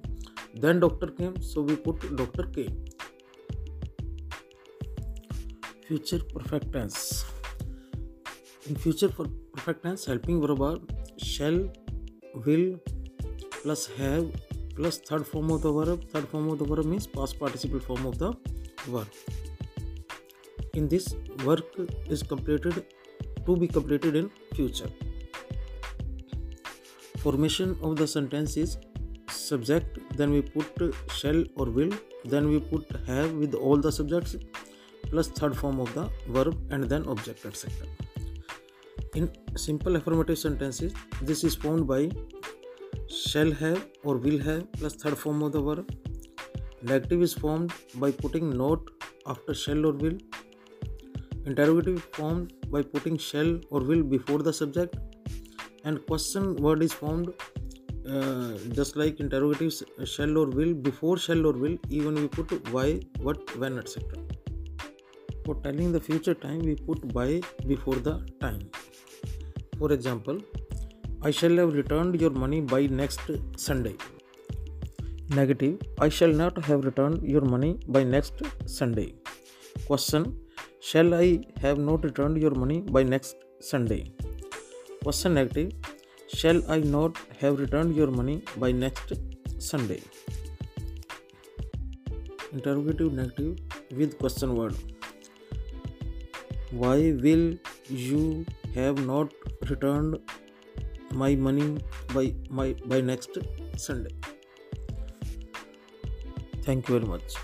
Then 0.56 0.80
doctor 0.80 1.08
came 1.08 1.42
so 1.42 1.62
we 1.62 1.76
put 1.76 2.16
doctor 2.16 2.44
came. 2.44 2.84
Future 5.88 6.20
perfect 6.34 6.74
tense. 6.74 7.26
In 8.68 8.76
future 8.76 9.10
for 9.10 9.28
perfect 9.56 9.84
tense 9.84 10.06
helping 10.12 10.42
verb 10.46 10.62
are 10.70 10.80
shall 11.18 11.58
will 12.46 12.66
plus 13.62 13.86
have 13.98 14.26
plus 14.76 14.98
third 15.10 15.26
form 15.32 15.52
of 15.56 15.62
the 15.66 15.72
verb 15.78 16.04
third 16.14 16.28
form 16.34 16.50
of 16.54 16.60
the 16.62 16.68
verb 16.72 16.86
means 16.94 17.08
past 17.16 17.40
participle 17.40 17.80
form 17.80 18.06
of 18.06 18.18
the 18.18 18.34
verb. 18.88 19.08
In 20.74 20.90
this 20.90 21.16
work 21.46 21.80
is 22.10 22.24
completed 22.24 22.84
to 23.46 23.56
be 23.56 23.68
completed 23.68 24.16
in 24.16 24.30
future. 24.56 24.90
Formation 27.20 27.78
of 27.82 27.96
the 27.96 28.08
sentence 28.08 28.58
is 28.58 28.78
subject 29.30 30.00
then 30.18 30.32
we 30.32 30.42
put 30.42 30.96
shall 31.20 31.44
or 31.56 31.66
will 31.78 31.94
then 32.26 32.50
we 32.50 32.60
put 32.60 32.96
have 33.08 33.32
with 33.44 33.54
all 33.54 33.78
the 33.78 33.92
subjects 33.92 34.36
plus 35.10 35.30
third 35.40 35.56
form 35.64 35.80
of 35.80 35.94
the 35.94 36.10
verb 36.40 36.58
and 36.72 36.90
then 36.96 37.08
object 37.16 37.46
etc 37.46 38.05
in 39.16 39.30
simple 39.56 39.96
affirmative 39.96 40.38
sentences, 40.38 40.94
this 41.22 41.44
is 41.44 41.56
formed 41.56 41.88
by 41.88 42.12
shall 43.08 43.52
have 43.52 43.88
or 44.04 44.18
will 44.18 44.40
have 44.40 44.72
plus 44.74 44.96
third 44.96 45.18
form 45.18 45.42
of 45.44 45.52
the 45.54 45.62
verb. 45.62 45.90
Negative 46.82 47.22
is 47.22 47.34
formed 47.34 47.74
by 47.96 48.12
putting 48.12 48.50
not 48.58 48.80
after 49.26 49.54
shall 49.54 49.86
or 49.86 49.94
will. 49.94 50.18
Interrogative 51.46 52.04
formed 52.14 52.54
by 52.70 52.82
putting 52.82 53.18
shall 53.18 53.60
or 53.70 53.82
will 53.82 54.04
before 54.04 54.40
the 54.40 54.54
subject. 54.54 54.98
And 55.84 56.06
question 56.06 56.56
word 56.56 56.84
is 56.84 56.94
formed 56.94 57.34
uh, 58.10 58.58
just 58.72 58.96
like 58.96 59.20
interrogatives 59.20 59.84
shall 60.04 60.38
or 60.38 60.48
will 60.48 60.74
before 60.74 61.18
shall 61.18 61.46
or 61.46 61.54
will 61.54 61.78
even 61.90 62.16
we 62.16 62.28
put 62.28 62.70
why 62.70 63.00
what 63.20 63.58
when 63.58 63.80
etc 63.80 64.04
for 65.46 65.56
telling 65.64 65.92
the 65.92 66.00
future 66.00 66.34
time 66.34 66.60
we 66.60 66.76
put 66.76 67.02
by 67.14 67.42
before 67.68 67.96
the 68.08 68.16
time 68.40 68.62
for 69.80 69.92
example, 69.92 70.40
I 71.22 71.32
shall 71.32 71.58
have 71.58 71.74
returned 71.74 72.20
your 72.22 72.30
money 72.30 72.62
by 72.62 72.86
next 72.88 73.22
Sunday. 73.58 73.96
Negative, 75.30 75.80
I 76.00 76.10
shall 76.10 76.34
not 76.42 76.64
have 76.66 76.86
returned 76.86 77.24
your 77.24 77.42
money 77.42 77.80
by 77.88 78.04
next 78.04 78.42
Sunday. 78.66 79.16
Question, 79.88 80.38
shall 80.80 81.14
I 81.14 81.42
have 81.62 81.78
not 81.78 82.04
returned 82.04 82.42
your 82.42 82.52
money 82.52 82.82
by 82.82 83.04
next 83.04 83.38
Sunday? 83.60 84.12
Question 85.04 85.34
negative, 85.34 85.72
shall 86.28 86.62
I 86.70 86.80
not 86.80 87.18
have 87.40 87.60
returned 87.60 87.96
your 87.96 88.12
money 88.12 88.44
by 88.58 88.72
next 88.72 89.14
Sunday? 89.58 90.02
Interrogative 92.54 93.14
negative 93.14 93.58
with 93.92 94.18
question 94.20 94.56
word. 94.56 94.76
Why 96.72 96.98
will 97.24 97.58
you 97.90 98.46
have 98.76 99.06
not 99.08 99.34
returned 99.70 100.18
my 101.14 101.34
money 101.36 101.78
by 102.14 102.24
my 102.50 102.76
by 102.86 103.00
next 103.02 103.38
sunday. 103.78 104.16
Thank 106.64 106.90
you 106.90 107.00
very 107.00 107.08
much. 107.08 107.36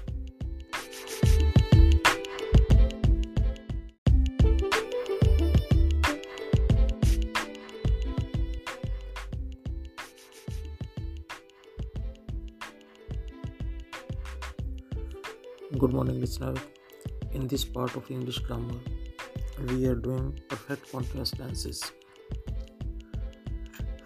Good 15.80 15.94
morning 15.94 16.20
listener. 16.20 16.56
In 17.32 17.48
this 17.48 17.64
part 17.64 17.96
of 17.96 18.12
english 18.12 18.40
grammar 18.40 18.82
we 19.70 19.86
are 19.86 19.96
doing 19.96 20.40
perfect 20.50 20.90
continuous 20.92 21.32
tenses. 21.32 21.92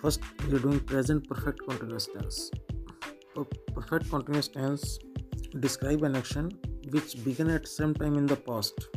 First, 0.02 0.22
we 0.48 0.56
are 0.56 0.60
doing 0.60 0.80
present 0.80 1.28
perfect 1.28 1.62
continuous 1.68 2.08
tense. 2.08 2.52
Perfect 3.74 4.10
continuous 4.10 4.48
tense 4.48 5.00
describe 5.60 6.04
an 6.04 6.16
action 6.16 6.52
which 6.92 7.24
began 7.24 7.50
at 7.50 7.68
some 7.68 7.94
time 7.94 8.16
in 8.16 8.26
the 8.26 8.36
past 8.36 8.88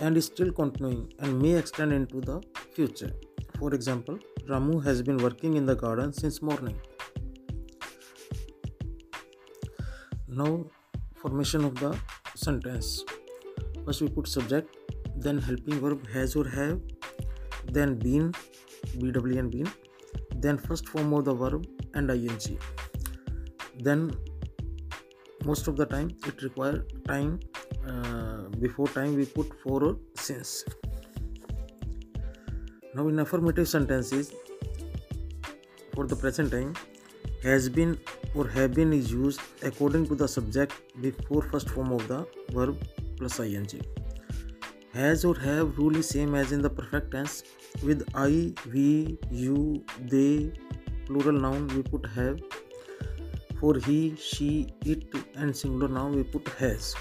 and 0.00 0.16
is 0.16 0.26
still 0.26 0.52
continuing 0.52 1.12
and 1.20 1.40
may 1.40 1.54
extend 1.54 1.92
into 1.92 2.20
the 2.20 2.42
future. 2.72 3.12
For 3.58 3.74
example, 3.74 4.18
Ramu 4.48 4.82
has 4.84 5.02
been 5.02 5.18
working 5.18 5.56
in 5.56 5.66
the 5.66 5.74
garden 5.74 6.12
since 6.12 6.40
morning. 6.40 6.78
Now, 10.28 10.66
formation 11.16 11.64
of 11.64 11.74
the 11.74 11.98
sentence. 12.34 13.04
First, 13.84 14.02
we 14.02 14.08
put 14.08 14.28
subject 14.28 14.77
then 15.26 15.38
helping 15.38 15.80
verb 15.80 16.06
has 16.08 16.36
or 16.36 16.48
have 16.48 16.80
then 17.76 17.98
been 18.06 18.32
bw 18.96 19.38
and 19.38 19.50
been 19.50 19.68
then 20.40 20.58
first 20.58 20.88
form 20.88 21.12
of 21.12 21.24
the 21.24 21.34
verb 21.34 21.66
and 21.94 22.10
ing. 22.10 22.58
Then 23.80 24.12
most 25.44 25.68
of 25.68 25.76
the 25.76 25.86
time 25.86 26.10
it 26.26 26.42
require 26.42 26.84
time 27.06 27.40
uh, 27.86 28.48
before 28.60 28.88
time 28.88 29.16
we 29.16 29.24
put 29.24 29.52
for 29.62 29.82
or 29.84 29.96
since. 30.14 30.64
Now 32.94 33.08
in 33.08 33.18
affirmative 33.18 33.68
sentences 33.68 34.32
for 35.94 36.06
the 36.06 36.16
present 36.16 36.52
time 36.52 36.74
has 37.42 37.68
been 37.68 37.98
or 38.34 38.48
have 38.48 38.74
been 38.74 38.92
is 38.92 39.12
used 39.12 39.40
according 39.62 40.06
to 40.08 40.14
the 40.14 40.28
subject 40.28 40.72
before 41.00 41.42
first 41.42 41.70
form 41.70 41.92
of 41.92 42.06
the 42.08 42.26
verb 42.52 42.76
plus 43.16 43.40
ing 43.40 43.97
has 44.94 45.24
or 45.24 45.34
have 45.38 45.76
rule 45.78 45.96
is 45.96 46.08
same 46.08 46.34
as 46.34 46.52
in 46.52 46.62
the 46.62 46.70
perfect 46.70 47.10
tense. 47.12 47.42
With 47.82 48.02
i 48.14 48.52
we 48.72 49.18
you 49.30 49.84
they 50.00 50.52
plural 51.06 51.40
noun 51.46 51.68
we 51.68 51.82
put 51.82 52.06
have. 52.06 52.40
For 53.60 53.76
he 53.78 54.14
she 54.16 54.68
it 54.84 55.14
and 55.34 55.56
singular 55.56 55.88
noun 55.88 56.16
we 56.16 56.22
put 56.22 56.48
has. 56.58 56.94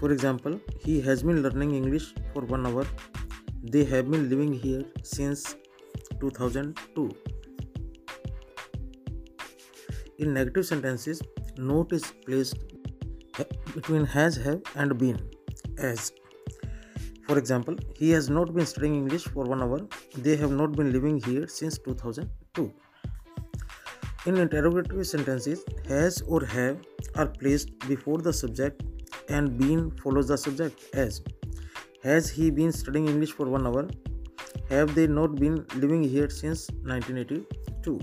For 0.00 0.12
example 0.12 0.60
he 0.84 1.00
has 1.00 1.22
been 1.22 1.42
learning 1.42 1.74
english 1.74 2.14
for 2.32 2.42
1 2.42 2.66
hour. 2.66 2.86
They 3.62 3.84
have 3.84 4.10
been 4.10 4.28
living 4.30 4.52
here 4.52 4.84
since 5.02 5.56
2002 6.20 7.10
in 10.18 10.32
negative 10.34 10.66
sentences 10.66 11.20
note 11.56 11.92
is 11.92 12.12
placed 12.26 12.56
between 13.74 14.04
has 14.04 14.36
have 14.36 14.60
and 14.74 14.96
been 14.98 15.18
as 15.78 16.12
for 17.26 17.38
example 17.38 17.76
he 17.96 18.10
has 18.10 18.28
not 18.28 18.54
been 18.54 18.66
studying 18.66 18.94
english 18.94 19.24
for 19.24 19.44
one 19.44 19.62
hour. 19.62 19.80
They 20.16 20.36
have 20.36 20.50
not 20.50 20.72
been 20.72 20.92
living 20.92 21.20
here 21.20 21.46
since 21.46 21.78
2002 21.78 22.72
in 24.26 24.36
interrogative 24.36 25.06
sentences 25.06 25.64
has 25.88 26.22
or 26.22 26.44
have 26.44 26.78
are 27.14 27.26
placed 27.26 27.78
before 27.88 28.18
the 28.18 28.32
subject 28.32 28.82
and 29.28 29.56
been 29.58 29.90
follows 30.02 30.28
the 30.28 30.38
subject 30.38 30.94
as 30.94 31.22
has 32.02 32.30
he 32.30 32.50
been 32.50 32.72
studying 32.72 33.08
english 33.08 33.32
for 33.32 33.46
one 33.46 33.66
hour? 33.66 33.88
Have 34.68 34.94
they 34.94 35.06
not 35.06 35.34
been 35.36 35.64
living 35.76 36.02
here 36.02 36.28
since 36.28 36.68
1982 36.82 38.00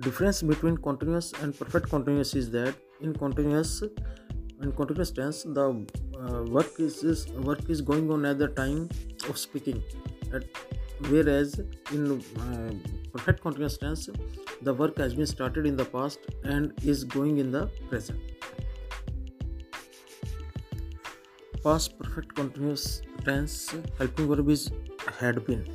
difference 0.00 0.42
between 0.42 0.76
continuous 0.76 1.32
and 1.42 1.58
perfect 1.58 1.88
continuous 1.88 2.34
is 2.34 2.50
that 2.50 2.74
in 3.00 3.14
continuous 3.14 3.82
in 4.62 4.72
continuous 4.72 5.10
tense 5.10 5.42
the 5.58 5.86
uh, 6.20 6.42
work 6.44 6.78
is, 6.78 7.02
is, 7.04 7.28
work 7.32 7.68
is 7.68 7.80
going 7.80 8.10
on 8.10 8.24
at 8.24 8.38
the 8.38 8.48
time 8.48 8.88
of 9.28 9.38
speaking. 9.38 9.82
At, 10.32 10.44
whereas 11.08 11.60
in 11.92 12.20
uh, 12.40 12.72
perfect 13.12 13.42
continuous 13.42 13.76
tense 13.76 14.08
the 14.62 14.72
work 14.72 14.96
has 14.98 15.14
been 15.14 15.26
started 15.26 15.66
in 15.66 15.76
the 15.76 15.84
past 15.84 16.18
and 16.44 16.72
is 16.82 17.04
going 17.04 17.38
in 17.38 17.50
the 17.50 17.66
present. 17.88 18.18
Past 21.62 21.98
perfect 21.98 22.34
continuous 22.34 23.02
tense 23.24 23.74
helping 23.98 24.28
verb 24.28 24.48
is 24.48 24.70
had 25.18 25.44
been. 25.44 25.66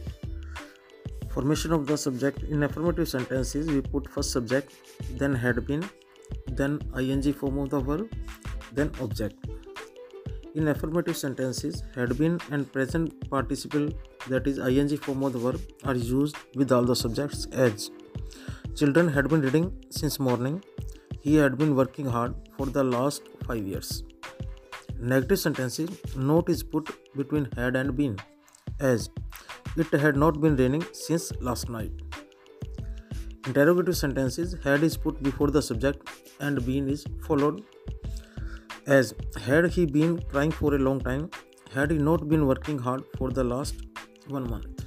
Formation 1.29 1.71
of 1.71 1.87
the 1.87 1.97
subject. 1.97 2.43
In 2.43 2.63
affirmative 2.63 3.07
sentences 3.07 3.67
we 3.67 3.81
put 3.81 4.09
first 4.09 4.31
subject 4.31 4.73
then 5.17 5.33
had 5.33 5.65
been 5.67 5.87
then 6.47 6.79
ing 6.99 7.33
form 7.33 7.59
of 7.59 7.69
the 7.69 7.79
verb 7.79 8.09
then 8.73 8.91
object. 8.99 9.35
In 10.53 10.67
affirmative 10.67 11.15
sentences, 11.15 11.83
had 11.95 12.17
been 12.17 12.39
and 12.51 12.69
present 12.71 13.29
participle 13.29 13.89
that 14.27 14.47
is 14.47 14.57
ing 14.59 14.97
form 14.97 15.23
of 15.23 15.33
the 15.33 15.39
verb 15.39 15.61
are 15.85 15.95
used 15.95 16.35
with 16.55 16.73
all 16.73 16.83
the 16.83 16.95
subjects 16.95 17.45
as. 17.53 17.89
Children 18.75 19.07
had 19.07 19.29
been 19.29 19.41
reading 19.41 19.71
since 19.89 20.19
morning. 20.19 20.61
He 21.21 21.35
had 21.35 21.57
been 21.57 21.73
working 21.75 22.05
hard 22.05 22.35
for 22.57 22.65
the 22.65 22.83
last 22.83 23.23
5 23.47 23.65
years. 23.65 24.03
Negative 24.99 25.39
sentences 25.39 25.89
note 26.15 26.49
is 26.49 26.63
put 26.63 26.89
between 27.15 27.47
had 27.55 27.75
and 27.77 27.95
been 27.95 28.17
as. 28.79 29.09
It 29.77 29.91
had 29.99 30.17
not 30.17 30.41
been 30.41 30.57
raining 30.57 30.83
since 30.91 31.31
last 31.39 31.69
night. 31.69 31.91
Interrogative 33.47 33.95
sentences 33.95 34.57
had 34.63 34.83
is 34.83 34.97
put 34.97 35.23
before 35.23 35.49
the 35.49 35.61
subject 35.61 36.09
and 36.41 36.65
been 36.65 36.89
is 36.89 37.05
followed 37.27 37.63
as 38.87 39.13
had 39.45 39.69
he 39.71 39.85
been 39.85 40.21
trying 40.31 40.51
for 40.51 40.75
a 40.75 40.79
long 40.79 40.99
time 40.99 41.29
had 41.73 41.91
he 41.91 41.97
not 41.97 42.27
been 42.27 42.45
working 42.47 42.77
hard 42.77 43.03
for 43.17 43.29
the 43.31 43.43
last 43.43 43.75
one 44.27 44.49
month. 44.49 44.85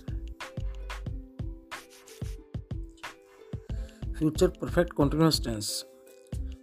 Future 4.18 4.48
perfect 4.48 4.94
continuous 4.94 5.38
tense. 5.38 5.84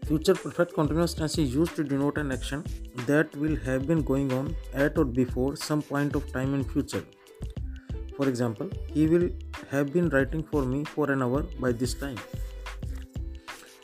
Future 0.06 0.34
perfect 0.34 0.74
continuous 0.74 1.14
tense 1.14 1.38
is 1.38 1.56
used 1.56 1.76
to 1.76 1.84
denote 1.84 2.18
an 2.18 2.32
action 2.32 2.66
that 3.08 3.36
will 3.36 3.56
have 3.56 3.88
been 3.88 4.02
going 4.02 4.32
on 4.34 4.56
at 4.74 4.98
or 4.98 5.06
before 5.06 5.56
some 5.56 5.82
point 5.82 6.16
of 6.16 6.32
time 6.32 6.54
in 6.54 6.64
future. 6.64 7.06
For 8.18 8.28
example 8.28 8.70
he 8.94 9.08
will 9.08 9.30
have 9.70 9.94
been 9.94 10.10
writing 10.10 10.44
for 10.44 10.64
me 10.64 10.84
for 10.84 11.10
an 11.12 11.24
hour 11.24 11.44
by 11.60 11.72
this 11.72 11.94
time. 11.94 12.18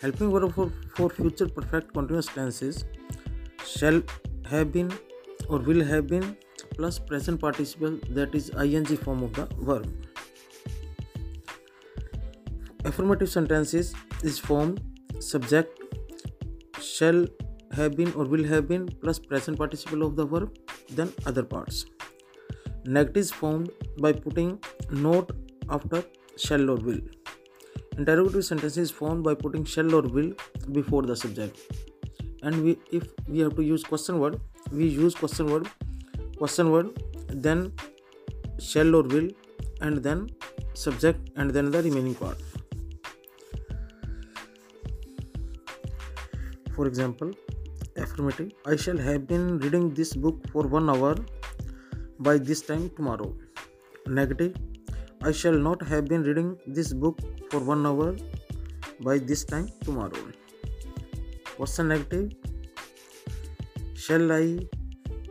Helping 0.02 0.32
verb 0.32 0.54
for, 0.54 0.72
for 0.96 1.10
future 1.10 1.48
perfect 1.48 1.94
continuous 1.94 2.28
tenses 2.28 2.86
shall 3.78 4.02
have 4.50 4.72
been 4.72 4.92
or 5.50 5.60
will 5.60 5.84
have 5.84 6.08
been 6.08 6.36
plus 6.76 7.00
present 7.00 7.40
participle 7.40 7.98
that 8.18 8.36
is 8.40 8.50
ing 8.64 8.86
form 9.08 9.24
of 9.24 9.34
the 9.34 9.46
verb. 9.70 9.88
Affirmative 12.86 13.30
sentences 13.30 13.94
is 14.24 14.40
formed 14.40 14.82
subject 15.20 15.84
shall 16.82 17.26
have 17.80 17.96
been 17.98 18.14
or 18.14 18.26
will 18.26 18.46
have 18.54 18.68
been 18.68 18.88
plus 19.02 19.20
present 19.20 19.58
participle 19.58 20.04
of 20.08 20.16
the 20.16 20.26
verb 20.26 20.58
then 20.90 21.12
other 21.26 21.44
parts. 21.44 21.86
Negative 22.86 23.18
is 23.18 23.32
formed 23.32 23.70
by 24.00 24.14
putting 24.14 24.60
not 24.92 25.32
after 25.70 26.04
shall 26.38 26.70
or 26.70 26.78
will. 26.78 27.02
Interrogative 27.98 28.46
sentence 28.46 28.78
is 28.78 28.92
formed 28.92 29.24
by 29.24 29.34
putting 29.34 29.66
shall 29.66 29.94
or 29.94 30.02
will 30.02 30.32
before 30.72 31.04
the 31.04 31.16
subject 31.16 31.87
and 32.48 32.64
we 32.66 32.74
if 32.98 33.06
we 33.28 33.40
have 33.46 33.56
to 33.60 33.64
use 33.70 33.84
question 33.92 34.20
word 34.24 34.40
we 34.80 34.88
use 35.06 35.16
question 35.22 35.50
word 35.54 35.70
question 36.38 36.72
word 36.76 37.00
then 37.48 37.64
shall 38.68 38.96
or 39.00 39.04
will 39.16 39.28
and 39.88 40.04
then 40.08 40.22
subject 40.74 41.20
and 41.36 41.52
then 41.52 41.72
the 41.72 41.82
remaining 41.82 42.16
part. 42.16 42.38
For 46.76 46.88
example 46.88 47.32
affirmative 48.06 48.52
i 48.72 48.76
shall 48.86 48.98
have 49.10 49.28
been 49.28 49.46
reading 49.60 49.86
this 50.00 50.14
book 50.26 50.50
for 50.52 50.68
1 50.68 50.90
hour 50.96 51.16
by 52.20 52.38
this 52.38 52.62
time 52.62 52.90
tomorrow. 52.96 53.34
Negative 54.08 54.56
i 55.24 55.32
shall 55.32 55.58
not 55.70 55.88
have 55.94 56.06
been 56.16 56.28
reading 56.32 56.58
this 56.68 56.94
book 57.06 57.24
for 57.52 57.60
1 57.60 57.88
hour 57.92 58.12
by 59.08 59.18
this 59.32 59.44
time 59.54 59.72
tomorrow 59.88 60.37
Question 61.58 61.88
negative 61.88 62.34
Shall 63.96 64.32
I 64.32 64.60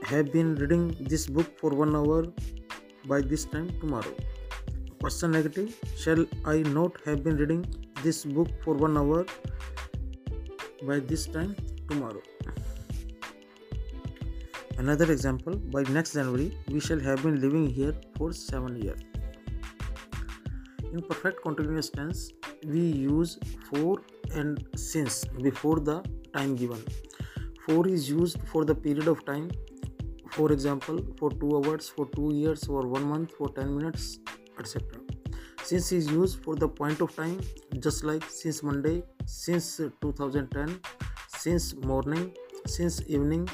have 0.03 0.33
been 0.33 0.57
reading 0.57 0.97
this 0.99 1.27
book 1.29 1.57
for 1.61 1.71
one 1.71 1.95
hour 1.95 2.25
by 3.07 3.21
this 3.21 3.45
time 3.45 3.69
tomorrow? 3.81 4.15
Question 5.01 5.31
negative 5.31 5.77
Shall 5.97 6.27
I 6.45 6.57
not 6.79 6.99
have 7.05 7.23
been 7.23 7.37
reading 7.37 7.65
this 8.03 8.25
book 8.25 8.49
for 8.65 8.75
one 8.75 8.99
hour 8.99 9.25
by 10.83 10.99
this 10.99 11.27
time 11.27 11.55
tomorrow? 11.89 12.23
Another 14.79 15.13
example 15.13 15.55
by 15.77 15.85
next 15.99 16.15
January 16.15 16.51
we 16.69 16.81
shall 16.81 16.99
have 16.99 17.23
been 17.23 17.41
living 17.41 17.69
here 17.69 17.95
for 18.19 18.33
7 18.33 18.83
years. 18.83 19.01
In 20.93 21.03
perfect 21.03 21.41
continuous 21.43 21.89
tense 21.89 22.33
we 22.65 22.81
use 22.81 23.39
for 23.71 24.03
and 24.35 24.65
since 24.77 25.25
before 25.43 25.81
the 25.81 26.03
time 26.33 26.57
given. 26.57 26.83
For 27.67 27.87
is 27.89 28.09
used 28.09 28.39
for 28.47 28.65
the 28.65 28.75
period 28.75 29.09
of 29.09 29.25
time. 29.25 29.51
For 30.31 30.53
example 30.53 30.99
for 31.19 31.31
2 31.31 31.57
hours 31.57 31.89
for 31.89 32.07
2 32.07 32.35
years 32.35 32.65
for 32.67 32.87
1 32.87 33.03
month 33.05 33.33
for 33.39 33.49
10 33.49 33.75
minutes 33.77 34.19
etc 34.59 35.01
since 35.67 35.91
is 35.91 36.07
used 36.07 36.45
for 36.45 36.55
the 36.55 36.69
point 36.69 37.01
of 37.01 37.15
time 37.17 37.41
just 37.81 38.05
like 38.05 38.23
since 38.31 38.63
monday 38.63 39.03
since 39.25 39.81
2010 40.01 40.81
since 41.29 41.75
morning 41.75 42.33
since 42.67 43.03
evening 43.09 43.49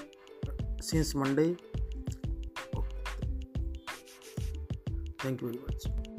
since 0.80 1.14
monday. 1.14 1.56
Thank 5.18 5.40
you 5.40 5.52
very 5.52 5.60
much 5.64 6.11